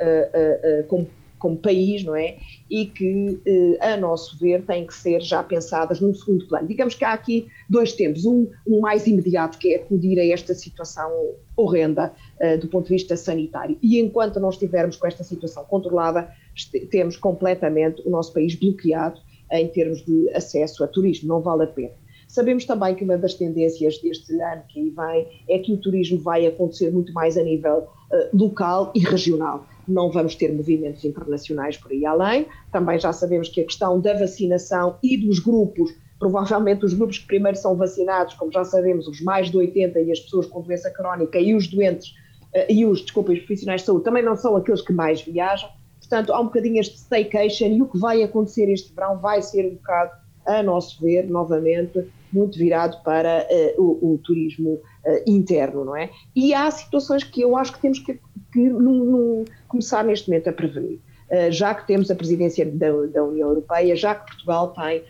como, 0.88 1.06
como, 1.40 1.56
país, 1.56 2.04
não 2.04 2.14
é? 2.14 2.36
E 2.70 2.86
que, 2.86 3.40
a 3.80 3.96
nosso 3.96 4.38
ver, 4.38 4.62
têm 4.62 4.86
que 4.86 4.94
ser 4.94 5.20
já 5.20 5.42
pensadas 5.42 6.00
num 6.00 6.14
segundo 6.14 6.46
plano. 6.46 6.68
Digamos 6.68 6.94
que 6.94 7.04
há 7.04 7.12
aqui 7.12 7.48
dois 7.68 7.92
tempos. 7.94 8.24
Um, 8.24 8.46
um 8.64 8.78
mais 8.78 9.06
imediato, 9.08 9.58
que 9.58 9.74
é 9.74 9.76
acudir 9.78 10.20
a 10.20 10.26
esta 10.26 10.54
situação 10.54 11.10
horrenda 11.56 12.12
do 12.60 12.68
ponto 12.68 12.84
de 12.86 12.94
vista 12.94 13.16
sanitário. 13.16 13.76
E 13.82 13.98
enquanto 13.98 14.38
não 14.38 14.50
estivermos 14.50 14.96
com 14.96 15.06
esta 15.06 15.24
situação 15.24 15.64
controlada, 15.64 16.30
temos 16.90 17.16
completamente 17.16 18.00
o 18.06 18.10
nosso 18.10 18.32
país 18.32 18.54
bloqueado 18.54 19.20
em 19.50 19.66
termos 19.66 20.04
de 20.04 20.30
acesso 20.30 20.84
a 20.84 20.86
turismo. 20.86 21.28
Não 21.28 21.40
vale 21.40 21.64
a 21.64 21.66
pena. 21.66 21.94
Sabemos 22.30 22.64
também 22.64 22.94
que 22.94 23.02
uma 23.02 23.18
das 23.18 23.34
tendências 23.34 23.98
deste 23.98 24.40
ano 24.40 24.62
que 24.68 24.78
aí 24.78 24.90
vem 24.90 25.42
é 25.48 25.58
que 25.58 25.72
o 25.72 25.76
turismo 25.76 26.16
vai 26.20 26.46
acontecer 26.46 26.88
muito 26.92 27.12
mais 27.12 27.36
a 27.36 27.42
nível 27.42 27.88
uh, 28.12 28.36
local 28.36 28.92
e 28.94 29.00
regional. 29.00 29.66
Não 29.88 30.12
vamos 30.12 30.36
ter 30.36 30.54
movimentos 30.54 31.04
internacionais 31.04 31.76
por 31.76 31.90
aí 31.90 32.06
além. 32.06 32.46
Também 32.70 33.00
já 33.00 33.12
sabemos 33.12 33.48
que 33.48 33.60
a 33.60 33.64
questão 33.64 34.00
da 34.00 34.16
vacinação 34.16 34.96
e 35.02 35.16
dos 35.16 35.40
grupos, 35.40 35.92
provavelmente 36.20 36.84
os 36.84 36.94
grupos 36.94 37.18
que 37.18 37.26
primeiro 37.26 37.58
são 37.58 37.74
vacinados, 37.74 38.34
como 38.34 38.52
já 38.52 38.62
sabemos, 38.62 39.08
os 39.08 39.20
mais 39.20 39.50
de 39.50 39.56
80 39.56 39.98
e 39.98 40.12
as 40.12 40.20
pessoas 40.20 40.46
com 40.46 40.62
doença 40.62 40.88
crónica 40.88 41.36
e 41.36 41.52
os 41.52 41.66
doentes 41.66 42.10
uh, 42.54 42.64
e 42.68 42.86
os, 42.86 43.00
desculpa, 43.00 43.32
os 43.32 43.40
profissionais 43.40 43.80
de 43.80 43.86
saúde 43.88 44.04
também 44.04 44.22
não 44.22 44.36
são 44.36 44.54
aqueles 44.54 44.82
que 44.82 44.92
mais 44.92 45.20
viajam. 45.20 45.68
Portanto, 45.98 46.32
há 46.32 46.38
um 46.38 46.44
bocadinho 46.44 46.78
este 46.78 46.96
staycation 46.96 47.66
e 47.66 47.82
o 47.82 47.88
que 47.88 47.98
vai 47.98 48.22
acontecer 48.22 48.70
este 48.70 48.94
verão 48.94 49.18
vai 49.18 49.42
ser 49.42 49.66
um 49.66 49.74
bocado, 49.74 50.12
a 50.46 50.62
nosso 50.62 51.00
ver, 51.00 51.28
novamente, 51.28 52.08
muito 52.32 52.58
virado 52.58 53.02
para 53.02 53.46
uh, 53.76 53.82
o, 53.82 54.14
o, 54.14 54.18
turismo 54.18 54.74
uh, 54.74 55.22
interno, 55.26 55.84
não 55.84 55.96
é? 55.96 56.10
E 56.34 56.54
há 56.54 56.70
situações 56.70 57.24
que 57.24 57.40
eu 57.40 57.56
acho 57.56 57.72
que 57.72 57.80
temos 57.80 57.98
que, 57.98 58.20
que 58.52 58.68
num, 58.68 59.04
num, 59.04 59.44
começar 59.68 60.04
neste 60.04 60.28
momento 60.28 60.48
a 60.48 60.52
prevenir. 60.52 61.00
Uh, 61.30 61.50
já 61.50 61.74
que 61.74 61.86
temos 61.86 62.10
a 62.10 62.14
presidência 62.14 62.66
da, 62.66 62.90
da, 63.06 63.24
União 63.24 63.48
Europeia, 63.48 63.94
já 63.96 64.14
que 64.14 64.26
Portugal 64.26 64.72
tem, 64.74 65.02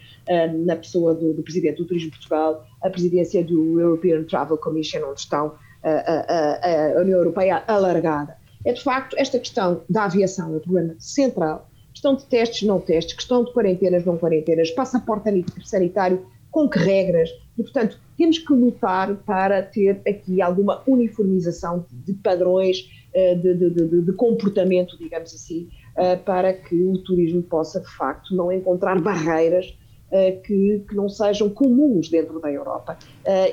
na 0.64 0.76
pessoa 0.76 1.12
do, 1.14 1.32
do, 1.32 1.42
Presidente 1.42 1.78
do 1.78 1.86
Turismo 1.86 2.10
Portugal, 2.10 2.64
a 2.82 2.90
presidência 2.90 3.42
do 3.42 3.80
European 3.80 4.22
Travel 4.24 4.56
Commission, 4.58 5.00
onde 5.08 5.20
estão 5.20 5.54
a, 5.82 6.96
a, 6.96 7.00
União 7.00 7.18
Europeia 7.18 7.64
alargada. 7.66 8.36
É 8.64 8.72
de 8.72 8.82
facto 8.82 9.16
esta 9.18 9.38
questão 9.38 9.82
da 9.88 10.04
aviação, 10.04 10.52
é 10.52 10.56
o 10.58 10.60
problema 10.60 10.94
central. 10.98 11.70
Questão 11.92 12.14
de 12.14 12.24
testes, 12.26 12.62
não 12.62 12.80
testes, 12.80 13.14
questão 13.14 13.44
de 13.44 13.52
quarentenas, 13.52 14.04
não 14.04 14.16
quarentenas, 14.16 14.70
passaporte 14.70 15.44
sanitário, 15.64 16.24
com 16.50 16.68
que 16.68 16.78
regras, 16.78 17.30
e 17.56 17.62
portanto 17.62 17.98
temos 18.16 18.38
que 18.38 18.52
lutar 18.52 19.14
para 19.16 19.62
ter 19.62 20.00
aqui 20.06 20.42
alguma 20.42 20.82
uniformização 20.86 21.86
de 21.90 22.12
padrões 22.14 22.88
eh, 23.12 23.34
de, 23.34 23.54
de, 23.54 23.70
de, 23.70 24.02
de 24.02 24.12
comportamento, 24.12 24.96
digamos 24.96 25.34
assim, 25.34 25.68
eh, 25.96 26.14
para 26.16 26.52
que 26.52 26.80
o 26.84 26.96
turismo 26.98 27.42
possa 27.42 27.80
de 27.80 27.88
facto 27.88 28.36
não 28.36 28.52
encontrar 28.52 29.00
barreiras 29.00 29.76
eh, 30.12 30.32
que, 30.32 30.84
que 30.88 30.94
não 30.94 31.08
sejam 31.08 31.48
comuns 31.48 32.08
dentro 32.08 32.40
da 32.40 32.52
Europa. 32.52 32.96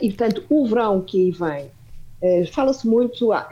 E 0.01 0.10
portanto 0.10 0.43
o 0.49 0.67
verão 0.67 1.01
que 1.01 1.17
aí 1.17 1.31
vem, 1.31 2.45
fala-se 2.51 2.88
muito, 2.88 3.31
ah, 3.31 3.47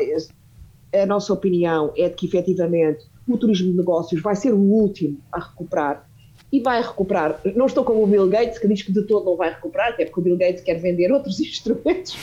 a 0.94 1.06
nossa 1.06 1.34
opinião 1.34 1.92
é 1.98 2.08
de 2.08 2.16
que 2.16 2.28
efetivamente 2.28 3.06
o 3.28 3.38
turismo 3.38 3.72
de 3.72 3.78
negócios 3.78 4.22
vai 4.22 4.36
ser 4.36 4.54
o 4.54 4.60
último 4.60 5.18
a 5.32 5.40
recuperar 5.40 6.08
e 6.56 6.62
vai 6.62 6.82
recuperar. 6.82 7.42
Não 7.54 7.66
estou 7.66 7.84
como 7.84 8.04
o 8.04 8.08
Bill 8.08 8.30
Gates, 8.30 8.58
que 8.58 8.68
diz 8.68 8.82
que 8.82 8.94
de 8.94 9.02
todo 9.04 9.26
não 9.26 9.36
vai 9.36 9.50
recuperar, 9.50 9.90
até 9.90 10.06
porque 10.06 10.22
o 10.22 10.24
Bill 10.24 10.38
Gates 10.38 10.64
quer 10.64 10.76
vender 10.80 11.12
outros 11.12 11.38
instrumentos 11.42 12.16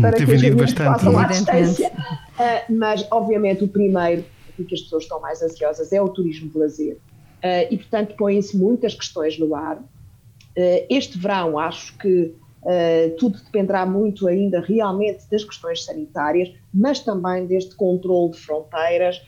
para 0.00 0.16
que 0.16 0.22
as 0.22 0.28
famílias 0.30 0.72
façam 0.72 1.18
à 1.18 1.26
distância. 1.26 1.92
Uh, 1.92 2.72
mas, 2.72 3.06
obviamente, 3.10 3.62
o 3.62 3.68
primeiro, 3.68 4.24
que 4.56 4.74
as 4.74 4.80
pessoas 4.80 5.02
estão 5.02 5.20
mais 5.20 5.42
ansiosas, 5.42 5.92
é 5.92 6.00
o 6.00 6.08
turismo 6.08 6.48
de 6.48 6.56
lazer. 6.56 6.94
Uh, 6.94 7.68
e, 7.70 7.76
portanto, 7.76 8.14
põem-se 8.16 8.56
muitas 8.56 8.94
questões 8.94 9.38
no 9.38 9.54
ar. 9.54 9.76
Uh, 9.76 10.86
este 10.88 11.18
verão, 11.18 11.58
acho 11.58 11.96
que 11.98 12.34
tudo 13.18 13.38
dependerá 13.44 13.84
muito 13.84 14.26
ainda 14.26 14.58
realmente 14.58 15.28
das 15.30 15.44
questões 15.44 15.84
sanitárias, 15.84 16.50
mas 16.72 16.98
também 16.98 17.44
deste 17.44 17.74
controle 17.74 18.32
de 18.32 18.38
fronteiras, 18.38 19.20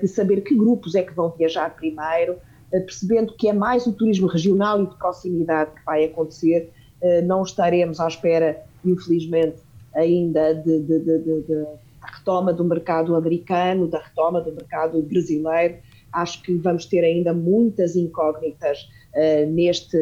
de 0.00 0.08
saber 0.08 0.40
que 0.40 0.56
grupos 0.56 0.94
é 0.94 1.02
que 1.02 1.12
vão 1.12 1.28
viajar 1.28 1.76
primeiro, 1.76 2.38
percebendo 2.70 3.32
que 3.34 3.48
é 3.48 3.52
mais 3.52 3.86
o 3.86 3.92
turismo 3.92 4.26
regional 4.26 4.82
e 4.82 4.86
de 4.86 4.94
proximidade 4.96 5.70
que 5.74 5.84
vai 5.84 6.04
acontecer, 6.04 6.70
eh, 7.00 7.22
não 7.22 7.42
estaremos 7.42 8.00
à 8.00 8.08
espera, 8.08 8.62
infelizmente, 8.84 9.58
ainda 9.94 10.54
de, 10.54 10.80
de, 10.80 10.98
de, 10.98 11.18
de, 11.42 11.66
retoma 12.02 12.52
do 12.52 12.64
mercado 12.64 13.14
americano, 13.14 13.86
da 13.86 13.98
retoma 13.98 14.40
do 14.40 14.52
mercado 14.52 15.00
brasileiro. 15.02 15.76
Acho 16.12 16.42
que 16.42 16.54
vamos 16.54 16.86
ter 16.86 17.04
ainda 17.04 17.34
muitas 17.34 17.94
incógnitas 17.94 18.88
uh, 19.14 19.50
neste, 19.50 19.98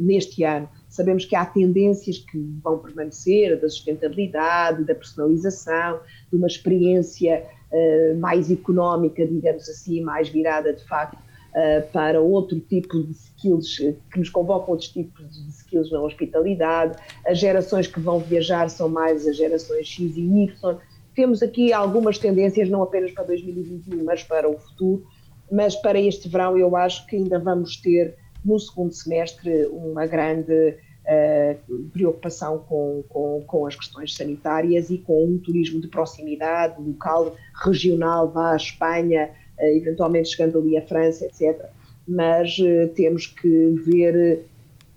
neste 0.00 0.44
ano. 0.44 0.68
Sabemos 0.88 1.26
que 1.26 1.36
há 1.36 1.44
tendências 1.44 2.18
que 2.18 2.38
vão 2.62 2.78
permanecer, 2.78 3.60
da 3.60 3.68
sustentabilidade, 3.68 4.84
da 4.84 4.94
personalização, 4.94 6.00
de 6.30 6.38
uma 6.38 6.46
experiência 6.46 7.44
uh, 7.70 8.18
mais 8.18 8.50
económica, 8.50 9.26
digamos 9.26 9.68
assim, 9.68 10.00
mais 10.00 10.30
virada 10.30 10.72
de 10.72 10.84
facto 10.84 11.18
uh, 11.52 11.86
para 11.92 12.20
outro 12.20 12.58
tipo 12.60 13.02
de 13.02 13.12
skills, 13.12 13.76
que 14.12 14.18
nos 14.18 14.30
convocam 14.30 14.70
outros 14.70 14.90
tipos 14.90 15.30
de 15.30 15.50
skills 15.50 15.90
na 15.90 16.00
hospitalidade. 16.00 16.98
As 17.26 17.38
gerações 17.38 17.86
que 17.86 18.00
vão 18.00 18.18
viajar 18.18 18.68
são 18.70 18.88
mais 18.88 19.26
as 19.26 19.36
gerações 19.36 19.86
X 19.86 20.16
e 20.16 20.20
Y. 20.20 20.78
Temos 21.14 21.42
aqui 21.42 21.72
algumas 21.72 22.18
tendências, 22.18 22.68
não 22.68 22.82
apenas 22.82 23.12
para 23.12 23.24
2021, 23.24 24.04
mas 24.04 24.22
para 24.22 24.48
o 24.48 24.58
futuro. 24.58 25.06
Mas 25.50 25.76
para 25.76 26.00
este 26.00 26.28
verão, 26.28 26.56
eu 26.56 26.74
acho 26.74 27.06
que 27.06 27.16
ainda 27.16 27.38
vamos 27.38 27.76
ter, 27.76 28.16
no 28.44 28.58
segundo 28.58 28.92
semestre, 28.92 29.66
uma 29.66 30.06
grande 30.06 30.76
Uh, 31.02 31.88
preocupação 31.88 32.60
com, 32.60 33.02
com, 33.08 33.42
com, 33.44 33.66
as 33.66 33.74
questões 33.74 34.14
sanitárias 34.14 34.88
e 34.88 34.98
com 34.98 35.24
um 35.24 35.36
turismo 35.36 35.80
de 35.80 35.88
proximidade, 35.88 36.80
local, 36.80 37.34
regional, 37.64 38.30
vá 38.30 38.52
à 38.52 38.56
Espanha, 38.56 39.22
eh, 39.22 39.41
eventualmente 39.70 40.30
chegando 40.30 40.58
ali 40.58 40.76
à 40.76 40.82
França, 40.82 41.24
etc. 41.24 41.66
Mas 42.06 42.56
eh, 42.60 42.88
temos 42.94 43.26
que 43.26 43.74
ver 43.84 44.14
eh, 44.14 44.38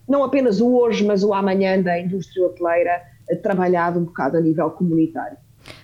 não 0.08 0.24
apenas 0.24 0.62
o 0.62 0.76
hoje, 0.76 1.04
mas 1.06 1.24
o 1.24 1.34
amanhã 1.34 1.82
da 1.82 2.00
indústria 2.00 2.46
hoteleira 2.46 3.02
trabalhado 3.42 4.00
um 4.00 4.04
bocado 4.04 4.38
a 4.38 4.42
nível 4.42 4.70
comunitário. 4.70 5.38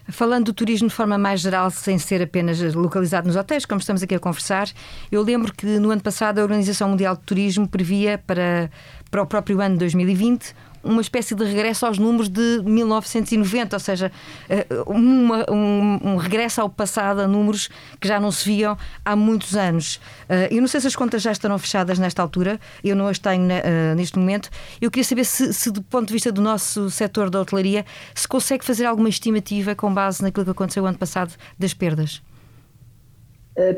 Falando 0.10 0.46
do 0.46 0.54
turismo 0.54 0.90
de 0.90 0.94
forma 0.94 1.18
mais 1.18 1.42
geral, 1.42 1.72
sem 1.72 1.98
ser 1.98 2.22
apenas 2.22 2.62
localizado 2.76 3.26
nos 3.26 3.36
hotéis, 3.36 3.66
como 3.66 3.80
estamos 3.80 4.04
aqui 4.04 4.14
a 4.14 4.20
conversar, 4.20 4.68
eu 5.12 5.24
lembro 5.24 5.54
que 5.54 5.66
no 5.66 5.90
ano 5.90 6.02
passado 6.02 6.40
a 6.40 6.44
Organização 6.44 6.90
Mundial 6.90 7.16
de 7.16 7.22
Turismo 7.24 7.68
previa 7.68 8.18
para, 8.20 8.70
para 9.10 9.24
o 9.24 9.26
próprio 9.26 9.60
ano 9.60 9.76
de 9.76 9.80
2020 9.80 10.54
uma 10.84 11.02
espécie 11.02 11.36
de 11.36 11.44
regresso 11.44 11.86
aos 11.86 11.98
números 11.98 12.30
de 12.30 12.62
1990, 12.64 13.76
ou 13.76 13.80
seja, 13.80 14.12
eh, 14.50 14.66
uma, 14.86 15.46
um, 15.50 16.00
um, 16.04 16.16
regresso 16.18 16.62
ao 16.62 16.70
passado 16.70 17.22
a 17.22 17.28
números 17.28 17.70
que 18.00 18.08
já 18.08 18.20
não 18.20 18.32
se 18.32 18.46
viam 18.46 18.78
há 19.04 19.16
muitos 19.16 19.56
anos. 19.56 20.00
Eh, 20.28 20.50
eu 20.52 20.62
não 20.62 20.68
sei 20.68 20.82
se 20.82 20.88
as 20.88 20.96
contas 20.96 21.22
já 21.22 21.32
estarão 21.32 21.58
fechadas 21.60 22.00
nesta 22.00 22.22
altura, 22.22 22.60
eu 22.84 22.96
não 22.96 23.08
as 23.08 23.20
tenho 23.20 23.50
eh, 23.52 23.94
neste 23.96 24.18
momento. 24.18 24.50
Eu 24.82 24.90
queria 24.90 25.04
saber 25.04 25.26
se, 25.26 25.54
se, 25.54 25.72
do 25.72 25.82
ponto 25.82 26.08
de 26.08 26.14
vista 26.14 26.32
do 26.32 26.42
nosso 26.42 26.90
setor 26.90 27.30
da 27.30 27.42
hotelaria, 27.42 27.86
se 28.16 28.28
consegue 28.28 28.66
fazer 28.66 28.86
alguma 28.86 29.10
estimativa 29.10 29.76
com 29.76 29.94
base 29.94 30.22
naquilo 30.22 30.46
que 30.46 30.52
aconteceu 30.52 30.86
ano 30.86 30.98
passado 30.98 31.34
das 31.58 31.74
perdas. 31.74 32.22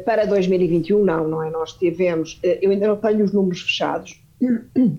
Para 0.05 0.25
2021, 0.25 1.03
não, 1.03 1.27
não 1.27 1.43
é? 1.43 1.49
Nós 1.49 1.73
tivemos, 1.73 2.39
eu 2.43 2.69
ainda 2.69 2.87
não 2.87 2.95
tenho 2.95 3.25
os 3.25 3.33
números 3.33 3.61
fechados, 3.61 4.22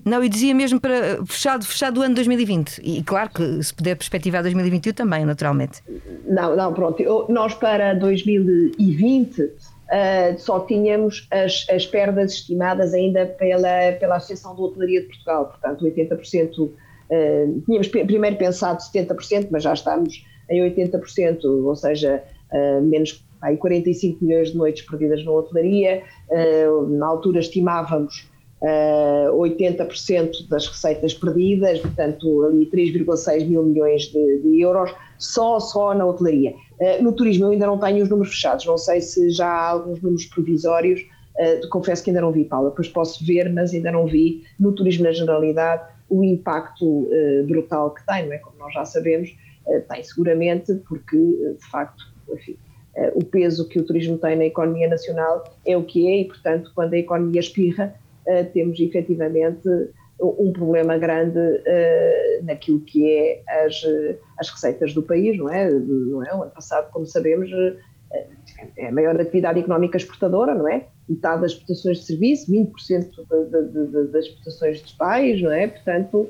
não, 0.03 0.23
e 0.23 0.29
dizia 0.29 0.55
mesmo 0.55 0.79
para 0.79 1.23
fechado, 1.25 1.65
fechado 1.65 1.99
o 1.99 2.03
ano 2.03 2.15
2020. 2.15 2.81
E 2.83 3.03
claro 3.03 3.29
que 3.29 3.63
se 3.63 3.73
puder 3.73 3.95
perspectivar 3.95 4.41
2021 4.41 4.93
também, 4.93 5.25
naturalmente. 5.25 5.81
Não, 6.25 6.55
não, 6.55 6.73
pronto. 6.73 7.01
Eu, 7.01 7.25
nós 7.29 7.53
para 7.53 7.93
2020 7.93 9.41
uh, 9.41 9.51
eh, 9.89 10.35
só 10.37 10.61
tínhamos 10.61 11.27
as, 11.31 11.65
as 11.69 11.85
perdas 11.85 12.33
estimadas 12.33 12.93
ainda 12.93 13.25
pela, 13.25 13.91
pela 13.99 14.15
Associação 14.15 14.55
de 14.55 14.61
Hotelaria 14.61 15.01
de 15.01 15.07
Portugal, 15.07 15.45
portanto 15.47 15.85
80%. 15.85 16.59
Uh, 16.59 16.73
eh, 17.09 17.47
tínhamos 17.65 17.87
primeiro 17.87 18.35
pensado 18.37 18.81
70%, 18.81 19.49
mas 19.51 19.63
já 19.63 19.73
estamos 19.73 20.25
em 20.49 20.61
80%, 20.61 21.43
ou 21.43 21.75
seja, 21.75 22.23
uh, 22.51 22.81
menos 22.81 23.23
aí 23.41 23.57
45 23.57 24.23
milhões 24.25 24.51
de 24.51 24.57
noites 24.57 24.83
perdidas 24.83 25.23
na 25.23 25.31
hotelaria. 25.31 26.01
na 26.97 27.05
altura 27.05 27.39
estimávamos 27.39 28.27
uh, 28.65 29.37
80% 29.37 30.47
das 30.49 30.67
receitas 30.67 31.13
perdidas, 31.13 31.79
portanto 31.79 32.43
ali 32.43 32.69
3,6 32.69 33.47
mil 33.47 33.63
milhões 33.63 34.03
de, 34.07 34.39
de, 34.39 34.61
euros, 34.61 34.93
só, 35.17 35.59
só 35.59 35.93
na 35.93 36.05
hotelaria. 36.05 36.55
Uh, 36.79 37.03
no 37.03 37.11
turismo 37.13 37.45
eu 37.45 37.51
ainda 37.51 37.67
não 37.67 37.77
tenho 37.77 38.03
os 38.03 38.09
números 38.09 38.33
fechados, 38.33 38.65
não 38.65 38.77
sei 38.77 39.01
se 39.01 39.29
já 39.29 39.47
há 39.47 39.69
alguns 39.69 40.01
números 40.01 40.25
provisórios, 40.25 41.01
uh, 41.01 41.69
confesso 41.69 42.03
que 42.03 42.09
ainda 42.09 42.21
não 42.21 42.31
vi, 42.31 42.45
Paula, 42.45 42.69
depois 42.69 42.89
posso 42.89 43.23
ver, 43.25 43.51
mas 43.53 43.73
ainda 43.73 43.91
não 43.91 44.07
vi 44.07 44.43
no 44.59 44.71
turismo 44.73 45.03
na 45.03 45.11
generalidade 45.11 45.83
o 46.09 46.23
impacto 46.23 47.09
brutal 47.47 47.89
que 47.89 48.05
tem, 48.05 48.27
não 48.27 48.33
é? 48.33 48.37
Como 48.37 48.55
nós 48.59 48.71
já 48.75 48.85
sabemos, 48.85 49.35
tem 49.89 50.03
seguramente, 50.03 50.75
porque 50.87 51.17
de 51.17 51.65
facto, 51.71 52.03
enfim, 52.31 52.55
o 53.15 53.25
peso 53.25 53.67
que 53.67 53.79
o 53.79 53.83
turismo 53.83 54.15
tem 54.19 54.35
na 54.35 54.45
economia 54.45 54.87
nacional 54.87 55.43
é 55.65 55.75
o 55.75 55.83
que 55.83 56.07
é 56.07 56.21
e, 56.21 56.25
portanto, 56.25 56.71
quando 56.75 56.93
a 56.93 56.99
economia 56.99 57.39
espirra, 57.39 57.95
temos 58.53 58.79
efetivamente 58.79 59.67
um 60.19 60.51
problema 60.53 60.97
grande 60.97 61.37
uh, 61.37 62.45
naquilo 62.45 62.79
que 62.79 63.11
é 63.11 63.43
as, 63.65 63.83
as 64.39 64.49
receitas 64.49 64.93
do 64.93 65.03
país, 65.03 65.37
não 65.37 65.49
é? 65.49 65.69
Não 65.69 66.23
é? 66.23 66.33
O 66.33 66.43
ano 66.43 66.51
passado, 66.51 66.89
como 66.91 67.05
sabemos, 67.05 67.49
é 68.77 68.87
a 68.87 68.91
maior 68.91 69.19
atividade 69.19 69.59
económica 69.59 69.97
exportadora, 69.97 70.55
não 70.55 70.67
é? 70.67 70.85
Metade 71.07 71.41
das 71.41 71.51
exportações 71.51 71.99
de 71.99 72.05
serviço, 72.05 72.51
20% 72.51 72.73
de, 72.89 73.61
de, 73.61 73.87
de, 73.87 74.11
das 74.11 74.25
exportações 74.25 74.81
de 74.81 74.93
pais, 74.95 75.41
não 75.41 75.51
é? 75.51 75.67
Portanto, 75.67 76.29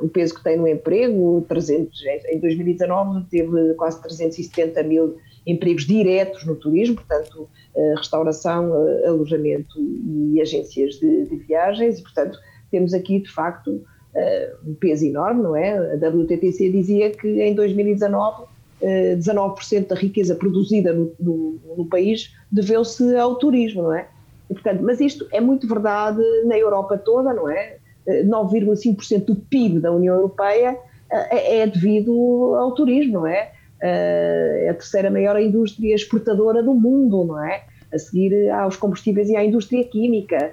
o 0.00 0.08
peso 0.08 0.34
que 0.34 0.42
tem 0.42 0.56
no 0.56 0.66
emprego, 0.66 1.44
300, 1.48 2.02
em 2.30 2.38
2019 2.38 3.26
teve 3.28 3.74
quase 3.74 4.00
370 4.02 4.82
mil 4.84 5.18
empregos 5.46 5.86
diretos 5.86 6.44
no 6.44 6.54
turismo, 6.56 6.96
portanto, 6.96 7.48
eh, 7.74 7.94
restauração, 7.96 8.74
eh, 8.86 9.06
alojamento 9.06 9.78
e 9.78 10.40
agências 10.40 10.96
de, 10.96 11.26
de 11.26 11.36
viagens, 11.36 11.98
e, 11.98 12.02
portanto, 12.02 12.38
temos 12.70 12.92
aqui, 12.92 13.20
de 13.20 13.30
facto, 13.30 13.82
eh, 14.14 14.54
um 14.66 14.74
peso 14.74 15.04
enorme, 15.04 15.42
não 15.42 15.56
é? 15.56 15.76
A 15.76 16.08
WTTC 16.08 16.70
dizia 16.70 17.10
que 17.10 17.28
em 17.28 17.54
2019 17.54 18.50
19% 18.82 19.88
da 19.88 19.94
riqueza 19.94 20.34
produzida 20.34 20.90
no, 20.94 21.12
no, 21.20 21.60
no 21.76 21.84
país 21.84 22.34
deveu-se 22.50 23.14
ao 23.14 23.34
turismo, 23.34 23.82
não 23.82 23.94
é? 23.94 24.08
E, 24.48 24.54
portanto, 24.54 24.80
mas 24.82 24.98
isto 25.00 25.26
é 25.32 25.38
muito 25.38 25.68
verdade 25.68 26.22
na 26.46 26.56
Europa 26.56 26.96
toda, 26.96 27.34
não 27.34 27.46
é? 27.46 27.76
9,5% 28.08 29.26
do 29.26 29.36
PIB 29.36 29.80
da 29.80 29.92
União 29.92 30.14
Europeia 30.14 30.78
é, 31.10 31.58
é 31.58 31.66
devido 31.66 32.54
ao 32.54 32.72
turismo, 32.72 33.12
não 33.12 33.26
é? 33.26 33.52
É 33.82 34.68
a 34.70 34.74
terceira 34.74 35.10
maior 35.10 35.40
indústria 35.40 35.94
exportadora 35.94 36.62
do 36.62 36.74
mundo, 36.74 37.24
não 37.24 37.42
é? 37.42 37.64
A 37.92 37.98
seguir 37.98 38.50
aos 38.50 38.76
combustíveis 38.76 39.28
e 39.28 39.36
à 39.36 39.44
indústria 39.44 39.82
química. 39.84 40.52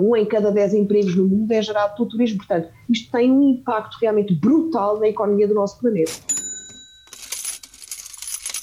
Um 0.00 0.16
em 0.16 0.24
cada 0.24 0.50
dez 0.50 0.72
empregos 0.72 1.14
no 1.14 1.26
mundo 1.26 1.52
é 1.52 1.60
gerado 1.60 1.94
pelo 1.96 2.08
turismo. 2.08 2.38
Portanto, 2.38 2.68
isto 2.88 3.10
tem 3.10 3.30
um 3.30 3.42
impacto 3.50 3.96
realmente 4.00 4.34
brutal 4.34 4.98
na 4.98 5.08
economia 5.08 5.46
do 5.48 5.54
nosso 5.54 5.78
planeta. 5.80 6.12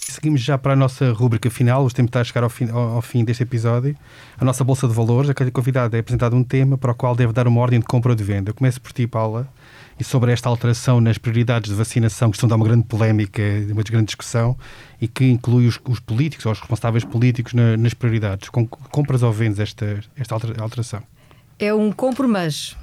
Seguimos 0.10 0.41
já 0.41 0.58
para 0.58 0.73
a 0.73 0.75
nossa 0.75 1.13
rúbrica 1.13 1.49
final, 1.49 1.86
os 1.86 1.93
tempos 1.93 2.10
está 2.10 2.19
a 2.19 2.23
chegar 2.25 2.43
ao 2.43 2.49
fim, 2.49 2.69
ao 2.69 3.02
fim 3.02 3.23
deste 3.23 3.43
episódio. 3.43 3.95
A 4.38 4.43
nossa 4.43 4.65
Bolsa 4.65 4.86
de 4.86 4.93
Valores, 4.93 5.30
a 5.30 5.34
cada 5.34 5.49
convidado 5.49 5.95
é 5.95 5.99
apresentado 5.99 6.36
um 6.36 6.43
tema 6.43 6.78
para 6.78 6.91
o 6.91 6.95
qual 6.95 7.15
deve 7.15 7.32
dar 7.32 7.47
uma 7.47 7.62
ordem 7.62 7.80
de 7.80 7.86
compra 7.86 8.12
ou 8.12 8.15
de 8.15 8.23
venda. 8.23 8.49
Eu 8.49 8.54
começo 8.54 8.82
por 8.82 8.91
ti, 8.91 9.08
Paula 9.08 9.47
e 10.00 10.04
sobre 10.04 10.32
esta 10.32 10.48
alteração 10.48 11.02
nas 11.02 11.18
prioridades 11.18 11.70
de 11.70 11.76
vacinação, 11.76 12.32
que 12.32 12.38
estão 12.38 12.48
a 12.48 12.52
dar 12.52 12.56
uma 12.56 12.66
grande 12.66 12.86
polémica, 12.86 13.42
uma 13.70 13.84
grande 13.84 14.06
discussão, 14.06 14.58
e 15.02 15.08
que 15.08 15.26
inclui 15.26 15.68
os, 15.68 15.80
os 15.88 16.00
políticos 16.00 16.46
ou 16.46 16.52
os 16.54 16.60
responsáveis 16.60 17.04
políticos 17.04 17.54
na, 17.54 17.76
nas 17.76 17.94
prioridades. 17.94 18.50
Com, 18.50 18.66
compras 18.66 19.24
ou 19.24 19.32
vendes 19.32 19.60
esta, 19.60 20.00
esta 20.16 20.36
alteração? 20.36 21.04
É 21.60 21.74
um 21.74 21.92
compro, 21.92 22.28
mas. 22.28 22.78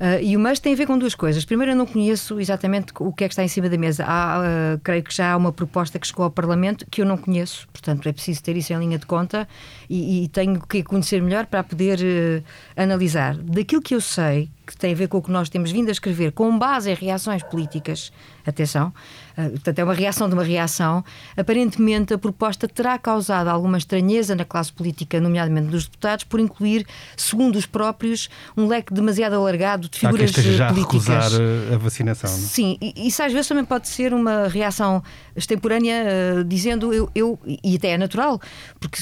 Uh, 0.00 0.16
e 0.22 0.34
o 0.34 0.40
mas 0.40 0.58
tem 0.58 0.72
a 0.72 0.76
ver 0.76 0.86
com 0.86 0.98
duas 0.98 1.14
coisas. 1.14 1.44
Primeiro, 1.44 1.72
eu 1.72 1.76
não 1.76 1.84
conheço 1.84 2.40
exatamente 2.40 2.92
o 2.98 3.12
que 3.12 3.24
é 3.24 3.28
que 3.28 3.34
está 3.34 3.44
em 3.44 3.48
cima 3.48 3.68
da 3.68 3.76
mesa. 3.76 4.04
Há, 4.06 4.40
uh, 4.40 4.80
creio 4.82 5.02
que 5.02 5.14
já 5.14 5.32
há 5.32 5.36
uma 5.36 5.52
proposta 5.52 5.98
que 5.98 6.06
chegou 6.06 6.24
ao 6.24 6.30
Parlamento 6.30 6.86
que 6.90 7.02
eu 7.02 7.06
não 7.06 7.18
conheço, 7.18 7.68
portanto 7.70 8.08
é 8.08 8.12
preciso 8.12 8.42
ter 8.42 8.56
isso 8.56 8.72
em 8.72 8.78
linha 8.78 8.98
de 8.98 9.04
conta 9.04 9.46
e, 9.90 10.24
e 10.24 10.28
tenho 10.28 10.58
que 10.66 10.82
conhecer 10.82 11.22
melhor 11.22 11.44
para 11.44 11.62
poder 11.62 11.98
uh, 12.00 12.42
analisar. 12.76 13.36
Daquilo 13.36 13.82
que 13.82 13.94
eu 13.94 14.00
sei, 14.00 14.50
que 14.70 14.76
tem 14.76 14.92
a 14.92 14.94
ver 14.94 15.08
com 15.08 15.18
o 15.18 15.22
que 15.22 15.30
nós 15.30 15.48
temos 15.48 15.72
vindo 15.72 15.88
a 15.88 15.92
escrever, 15.92 16.30
com 16.30 16.56
base 16.56 16.90
em 16.90 16.94
reações 16.94 17.42
políticas, 17.42 18.12
atenção, 18.46 18.92
uh, 19.36 19.50
portanto 19.50 19.78
é 19.80 19.84
uma 19.84 19.94
reação 19.94 20.28
de 20.28 20.34
uma 20.34 20.44
reação, 20.44 21.04
aparentemente 21.36 22.14
a 22.14 22.18
proposta 22.18 22.68
terá 22.68 22.96
causado 22.96 23.48
alguma 23.48 23.78
estranheza 23.78 24.34
na 24.36 24.44
classe 24.44 24.72
política, 24.72 25.20
nomeadamente 25.20 25.66
dos 25.68 25.86
deputados, 25.86 26.24
por 26.24 26.38
incluir, 26.38 26.86
segundo 27.16 27.56
os 27.56 27.66
próprios, 27.66 28.28
um 28.56 28.68
leque 28.68 28.94
demasiado 28.94 29.34
alargado 29.34 29.88
de 29.88 29.98
figuras 29.98 30.30
Há 30.38 30.42
já 30.42 30.68
políticas. 30.68 31.08
A 31.08 31.14
recusar 31.14 31.74
a 31.74 31.78
vacinação. 31.78 32.30
Não? 32.30 32.38
É? 32.38 32.40
Sim, 32.40 32.78
e 32.80 33.08
isso 33.08 33.22
às 33.22 33.32
vezes 33.32 33.48
também 33.48 33.64
pode 33.64 33.88
ser 33.88 34.14
uma 34.14 34.46
reação 34.46 35.02
extemporânea, 35.34 36.04
uh, 36.38 36.44
dizendo 36.44 36.94
eu, 36.94 37.10
eu, 37.12 37.38
e 37.44 37.74
até 37.74 37.90
é 37.90 37.98
natural, 37.98 38.40
porque 38.78 39.00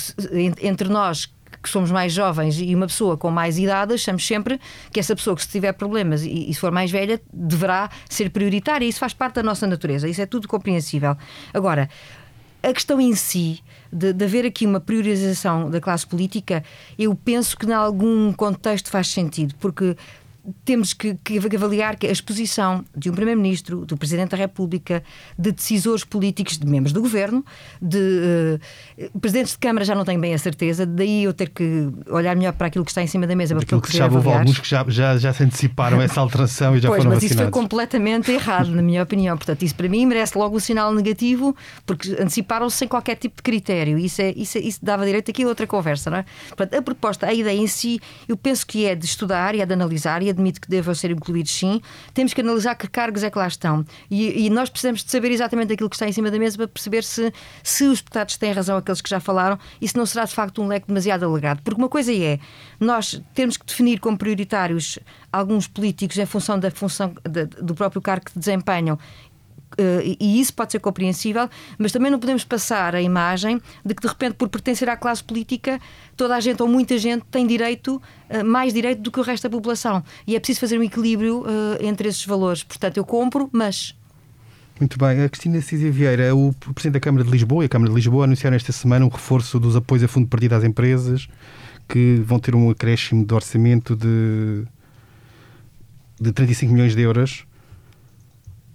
entre 0.62 0.88
nós 0.88 1.28
que 1.62 1.68
somos 1.68 1.90
mais 1.90 2.12
jovens 2.12 2.61
e 2.61 2.74
uma 2.74 2.87
pessoa 2.87 3.16
com 3.16 3.30
mais 3.30 3.58
idade, 3.58 3.94
achamos 3.94 4.26
sempre 4.26 4.61
que 4.92 5.00
essa 5.00 5.14
pessoa 5.14 5.34
que 5.34 5.42
se 5.42 5.48
tiver 5.48 5.72
problemas 5.72 6.22
e, 6.22 6.50
e 6.50 6.54
se 6.54 6.61
for 6.61 6.70
mais 6.70 6.90
velha 6.90 7.20
deverá 7.32 7.90
ser 8.08 8.30
prioritária. 8.30 8.84
Isso 8.84 8.98
faz 8.98 9.12
parte 9.12 9.37
da 9.37 9.42
nossa 9.42 9.66
natureza, 9.66 10.08
isso 10.08 10.20
é 10.20 10.26
tudo 10.26 10.46
compreensível. 10.48 11.16
Agora, 11.52 11.88
a 12.62 12.72
questão 12.72 13.00
em 13.00 13.14
si 13.14 13.61
de, 13.92 14.12
de, 14.12 14.24
haver 14.24 14.44
aqui 14.44 14.66
uma 14.66 14.80
priorização 14.80 15.70
da 15.70 15.80
classe 15.80 16.06
política, 16.06 16.62
eu 16.98 17.14
penso 17.14 17.56
que, 17.56 17.66
em 17.66 17.72
algum 17.72 18.32
contexto, 18.32 18.90
faz 18.90 19.08
sentido, 19.08 19.54
porque 19.58 19.96
temos 20.64 20.92
que, 20.92 21.14
que, 21.24 21.38
avaliar 21.38 21.96
que 21.96 22.06
a 22.06 22.11
exposição 22.11 22.84
de 22.96 23.11
um 23.11 23.14
Primeiro-Ministro, 23.14 23.84
do 23.84 23.96
Presidente 23.96 24.30
da 24.30 24.37
República, 24.37 25.02
de 25.38 25.52
decisores 25.52 26.04
políticos, 26.04 26.58
de 26.58 26.66
membros 26.66 26.92
do 26.92 27.00
Governo, 27.00 27.44
de 27.80 28.61
uh, 28.98 29.18
Presidentes 29.20 29.52
de 29.52 29.58
Câmara 29.58 29.84
já 29.84 29.94
não 29.94 30.04
tenho 30.04 30.20
bem 30.20 30.34
a 30.34 30.38
certeza, 30.38 30.87
daí 30.87 31.24
eu 31.24 31.32
ter 31.32 31.50
que 31.50 31.88
olhar 32.08 32.34
melhor 32.37 32.52
para 32.52 32.66
aquilo 32.66 32.84
que 32.84 32.90
está 32.90 33.02
em 33.02 33.06
cima 33.06 33.26
da 33.26 33.34
mesa. 33.34 33.54
Para 33.54 33.64
aquilo 33.64 33.80
que 33.80 33.96
já 33.96 34.06
houve 34.06 34.28
alguns 34.28 34.58
que 34.58 34.68
já, 34.68 34.84
já, 34.88 35.16
já 35.18 35.32
se 35.32 35.44
anteciparam 35.44 36.00
essa 36.00 36.20
alteração 36.20 36.76
e 36.76 36.80
já 36.80 36.88
pois, 36.88 36.98
foram 36.98 37.11
mas 37.11 37.22
vacinados. 37.22 37.42
isso 37.42 37.42
foi 37.42 37.50
completamente 37.50 38.30
errado, 38.30 38.70
na 38.70 38.82
minha 38.82 39.02
opinião. 39.02 39.37
Portanto, 39.37 39.62
isso 39.62 39.74
para 39.74 39.88
mim 39.88 40.06
merece 40.06 40.37
logo 40.37 40.54
o 40.54 40.56
um 40.58 40.61
sinal 40.61 40.92
negativo, 40.94 41.54
porque 41.87 42.11
anteciparam-se 42.12 42.76
sem 42.76 42.88
qualquer 42.88 43.16
tipo 43.16 43.37
de 43.37 43.42
critério. 43.42 43.98
Isso, 43.98 44.22
é, 44.22 44.32
isso, 44.37 44.58
é, 44.58 44.61
isso 44.61 44.78
dava 44.82 45.04
direito 45.04 45.30
aqui 45.30 45.42
a 45.42 45.48
outra 45.48 45.66
conversa, 45.66 46.11
não 46.11 46.18
é? 46.18 46.24
Portanto, 46.48 46.74
a 46.74 46.82
proposta, 46.82 47.26
a 47.26 47.32
ideia 47.32 47.58
em 47.58 47.66
si, 47.66 48.00
eu 48.28 48.37
penso 48.37 48.66
que 48.66 48.87
é 48.87 48.94
de 48.94 49.04
estudar 49.04 49.54
e 49.54 49.61
é 49.61 49.66
de 49.66 49.72
analisar 49.72 50.22
e 50.22 50.28
admito 50.38 50.61
que 50.61 50.68
devam 50.68 50.94
ser 50.94 51.11
incluídos, 51.11 51.53
sim. 51.53 51.81
Temos 52.14 52.33
que 52.33 52.40
analisar 52.40 52.74
que 52.74 52.88
cargos 52.88 53.22
é 53.22 53.31
que 53.31 53.38
lá 53.38 53.46
estão. 53.46 53.85
E, 54.11 54.46
e, 54.46 54.51
nós 54.51 54.70
precisamos 54.70 55.05
de 55.05 55.11
saber 55.11 55.31
exatamente 55.31 55.72
aquilo 55.72 55.90
que 55.90 55.96
está 55.96 56.09
em 56.09 56.12
cima 56.12 56.31
da 56.31 56.38
mesa 56.38 56.57
para 56.57 56.68
perceber 56.68 57.05
se, 57.05 57.33
se 57.62 57.85
os 57.85 57.98
deputados 57.98 58.37
têm 58.37 58.53
razão, 58.53 58.77
aqueles 58.77 59.01
que 59.01 59.11
já 59.11 59.20
falaram, 59.20 59.59
e 59.81 59.88
se 59.88 59.96
não 59.96 60.07
será 60.07 60.24
de 60.24 60.35
facto 60.35 60.62
um 60.62 60.66
leque 60.66 60.87
demasiado 60.87 61.24
alargado. 61.24 61.62
Porque 61.62 61.81
uma 61.81 61.88
coisa 61.88 62.12
é, 62.14 62.38
nós 62.81 63.20
temos 63.35 63.57
que 63.57 63.66
definir 63.66 64.01
como 64.01 64.16
prioritários 64.16 64.98
alguns 65.33 65.66
políticos 65.66 66.16
em 66.16 66.27
função 66.27 66.59
da 66.59 66.70
função 66.70 67.12
de, 67.29 67.44
do 67.46 67.74
próprio 67.74 68.01
cargo 68.01 68.27
que 68.27 68.38
desempenham 68.38 68.98
e 70.18 70.40
isso 70.40 70.52
pode 70.54 70.72
ser 70.72 70.81
compreensível, 70.81 71.48
mas 71.78 71.92
também 71.92 72.11
não 72.11 72.18
podemos 72.18 72.44
passar 72.44 72.94
a 72.94 73.02
imagem 73.02 73.61
de 73.85 73.94
que, 73.94 74.02
de 74.02 74.09
repente, 74.09 74.35
por 74.35 74.48
pertencer 74.48 74.88
à 74.88 74.96
classe 74.96 75.22
política, 75.22 75.81
toda 76.16 76.35
a 76.35 76.40
gente 76.40 76.62
ou 76.62 76.68
muita 76.68 76.98
gente 76.98 77.24
tem 77.31 77.46
direito, 77.46 78.02
uh, 78.31 78.44
mais 78.44 78.72
direito 78.72 79.00
do 79.02 79.11
que 79.11 79.20
o 79.20 79.22
resto 79.22 79.44
da 79.44 79.50
população. 79.50 80.02
E 80.26 80.35
é 80.37 80.40
preciso 80.40 80.61
fazer 80.61 80.78
um 80.78 80.83
equilíbrio 80.83 81.42
uh, 81.42 81.46
entre 81.81 82.09
esses 82.09 82.24
valores. 82.24 82.62
Portanto, 82.62 82.96
eu 82.96 83.04
compro, 83.04 83.48
mas. 83.52 83.94
Muito 84.78 84.98
bem. 84.98 85.22
A 85.22 85.28
Cristina 85.28 85.61
Cisa 85.61 85.90
Vieira, 85.90 86.35
o 86.35 86.52
Presidente 86.74 86.94
da 86.94 87.00
Câmara 87.00 87.24
de 87.24 87.31
Lisboa 87.31 87.64
e 87.64 87.66
a 87.66 87.68
Câmara 87.68 87.90
de 87.90 87.96
Lisboa 87.96 88.24
anunciaram 88.24 88.57
esta 88.57 88.72
semana 88.72 89.04
um 89.04 89.09
reforço 89.09 89.59
dos 89.59 89.74
apoios 89.74 90.04
a 90.04 90.09
fundo 90.09 90.28
perdido 90.28 90.54
às 90.54 90.64
empresas 90.64 91.28
que 91.88 92.22
vão 92.24 92.38
ter 92.38 92.54
um 92.54 92.70
acréscimo 92.70 93.24
de 93.24 93.35
orçamento 93.35 93.96
de, 93.96 94.64
de 96.20 96.33
35 96.33 96.72
milhões 96.72 96.94
de 96.94 97.00
euros 97.00 97.47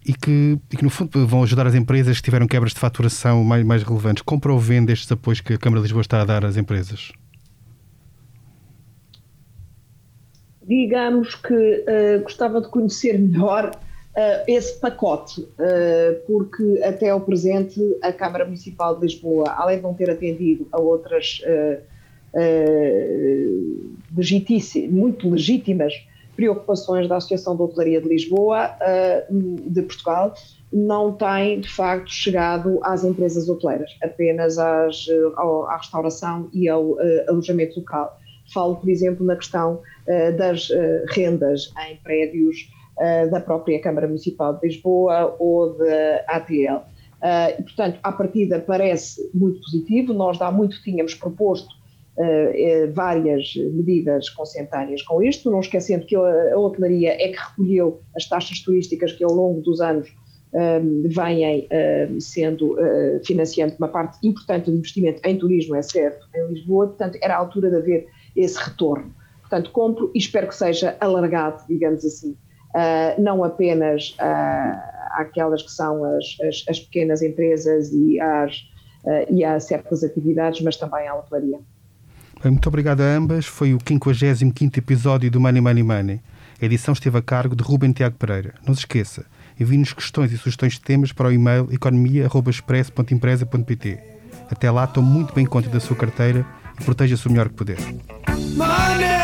e 0.06 0.14
que, 0.14 0.60
e 0.72 0.78
que, 0.78 0.84
no 0.84 0.90
fundo, 0.90 1.26
vão 1.26 1.44
ajudar 1.44 1.66
as 1.68 1.76
empresas 1.76 2.18
que 2.18 2.24
tiveram 2.24 2.48
quebras 2.48 2.74
de 2.74 2.80
faturação 2.80 3.44
mais, 3.44 3.64
mais 3.64 3.84
relevantes. 3.84 4.22
Compra 4.22 4.52
ou 4.52 4.60
vende 4.60 4.92
estes 4.92 5.12
apoios 5.12 5.42
que 5.42 5.54
a 5.54 5.58
Câmara 5.58 5.82
de 5.82 5.86
Lisboa 5.86 6.02
está 6.02 6.22
a 6.22 6.26
dar 6.26 6.46
às 6.46 6.58
empresas? 6.58 7.12
Digamos 10.66 11.36
que 11.36 11.54
uh, 11.54 12.22
gostava 12.24 12.62
de 12.62 12.70
conhecer 12.70 13.18
melhor 13.18 13.70
uh, 13.70 14.20
esse 14.48 14.80
pacote, 14.80 15.42
uh, 15.42 16.26
porque 16.26 16.82
até 16.84 17.10
ao 17.10 17.20
presente 17.20 17.80
a 18.02 18.12
Câmara 18.12 18.46
Municipal 18.46 18.96
de 18.96 19.02
Lisboa, 19.02 19.52
além 19.58 19.78
de 19.78 19.84
não 19.84 19.94
ter 19.94 20.10
atendido 20.10 20.68
a 20.72 20.80
outras 20.80 21.42
muito 24.90 25.30
legítimas 25.30 25.94
preocupações 26.36 27.08
da 27.08 27.18
Associação 27.18 27.56
de 27.56 27.62
Hotelaria 27.62 28.02
de 28.02 28.08
Lisboa, 28.08 28.76
eh, 28.82 29.26
de 29.30 29.82
Portugal, 29.84 30.34
não 30.72 31.14
tem 31.14 31.60
de 31.60 31.70
facto 31.70 32.10
chegado 32.10 32.80
às 32.84 33.04
empresas 33.04 33.48
hoteleiras, 33.48 33.92
apenas 34.02 34.58
às, 34.58 35.08
eh, 35.08 35.32
à 35.68 35.78
restauração 35.78 36.50
e 36.54 36.68
ao 36.68 37.00
eh, 37.00 37.26
alojamento 37.30 37.80
local. 37.80 38.20
Falo, 38.54 38.76
por 38.76 38.90
exemplo, 38.90 39.26
na 39.26 39.36
questão 39.36 39.82
das 40.38 40.68
rendas 41.12 41.72
em 41.88 41.96
prédios 42.04 42.70
da 43.32 43.40
própria 43.40 43.82
Câmara 43.82 44.06
Municipal 44.06 44.54
de 44.56 44.68
Lisboa 44.68 45.34
ou 45.40 45.78
da 45.78 46.26
ATL. 46.28 46.84
Portanto, 47.64 48.00
à 48.04 48.12
partida 48.12 48.60
parece 48.60 49.32
muito 49.34 49.62
positivo, 49.62 50.14
nós 50.14 50.42
há 50.42 50.52
muito 50.52 50.84
tínhamos 50.84 51.16
proposto 51.16 51.74
várias 52.94 53.56
medidas 53.56 54.30
consentâneas 54.30 55.02
com 55.02 55.22
isto, 55.24 55.50
não 55.50 55.60
esquecendo 55.60 56.06
que 56.06 56.16
a, 56.16 56.58
hotelaria 56.58 57.12
é 57.14 57.30
que 57.30 57.40
recolheu 57.40 58.02
as 58.16 58.28
taxas 58.28 58.60
turísticas 58.60 59.14
que 59.14 59.24
ao 59.24 59.32
longo 59.32 59.62
dos 59.62 59.82
anos 59.82 60.14
um, 60.54 61.04
vêm 61.08 61.68
um, 62.12 62.20
sendo 62.20 62.74
uh, 62.74 63.20
financiando 63.26 63.76
uma 63.78 63.88
parte 63.88 64.26
importante 64.26 64.70
do 64.70 64.78
investimento 64.78 65.20
em 65.26 65.38
turismo, 65.38 65.76
é 65.76 65.82
certo, 65.82 66.28
em 66.36 66.54
Lisboa, 66.54 66.88
portanto 66.88 67.18
era 67.22 67.36
a 67.36 67.38
altura 67.38 67.70
de 67.70 67.78
haver 67.78 68.08
esse 68.36 68.58
retorno. 68.58 69.12
Portanto, 69.42 69.72
compro 69.72 70.12
e 70.14 70.20
espero 70.20 70.48
que 70.48 70.56
seja 70.56 70.96
alargado, 71.00 71.64
digamos 71.68 72.06
assim, 72.06 72.32
uh, 72.32 73.22
não 73.22 73.44
apenas 73.44 74.16
uh, 74.20 75.22
àquelas 75.22 75.62
que 75.64 75.72
são 75.72 76.04
as, 76.04 76.38
as, 76.42 76.66
as 76.70 76.80
pequenas 76.80 77.22
empresas 77.22 77.92
e, 77.92 78.20
às, 78.20 78.58
uh, 79.06 79.32
e 79.32 79.44
a 79.44 79.60
certas 79.60 80.04
atividades, 80.04 80.62
mas 80.62 80.78
também 80.78 81.08
à 81.08 81.16
hotelaria. 81.16 81.60
Muito 82.46 82.68
obrigado 82.68 83.02
a 83.02 83.06
ambas. 83.06 83.46
Foi 83.46 83.74
o 83.74 83.80
55 83.86 84.78
episódio 84.78 85.32
do 85.32 85.40
Money 85.40 85.62
Money 85.62 85.84
Money. 85.84 86.20
A 86.62 86.66
edição 86.66 86.94
esteve 86.94 87.18
a 87.18 87.22
cargo 87.22 87.56
de 87.56 87.64
Ruben 87.64 87.92
Tiago 87.92 88.18
Pereira. 88.18 88.56
Não 88.66 88.74
se 88.74 88.80
esqueça, 88.82 89.26
envie-nos 89.60 89.94
questões 89.94 90.32
e 90.32 90.38
sugestões 90.38 90.74
de 90.74 90.82
temas 90.82 91.12
para 91.12 91.30
o 91.30 91.32
e-mail 91.32 91.68
economia.express.empresa.pt. 91.72 94.00
Até 94.50 94.72
lá, 94.72 94.88
tome 94.88 95.10
muito 95.10 95.34
bem 95.34 95.46
conta 95.46 95.70
da 95.70 95.80
sua 95.80 95.96
carteira 95.96 96.46
e 96.80 96.84
proteja-se 96.84 97.28
o 97.28 97.32
melhor 97.32 97.50
que 97.50 97.56
puder. 97.56 97.78
Money, 98.56 99.24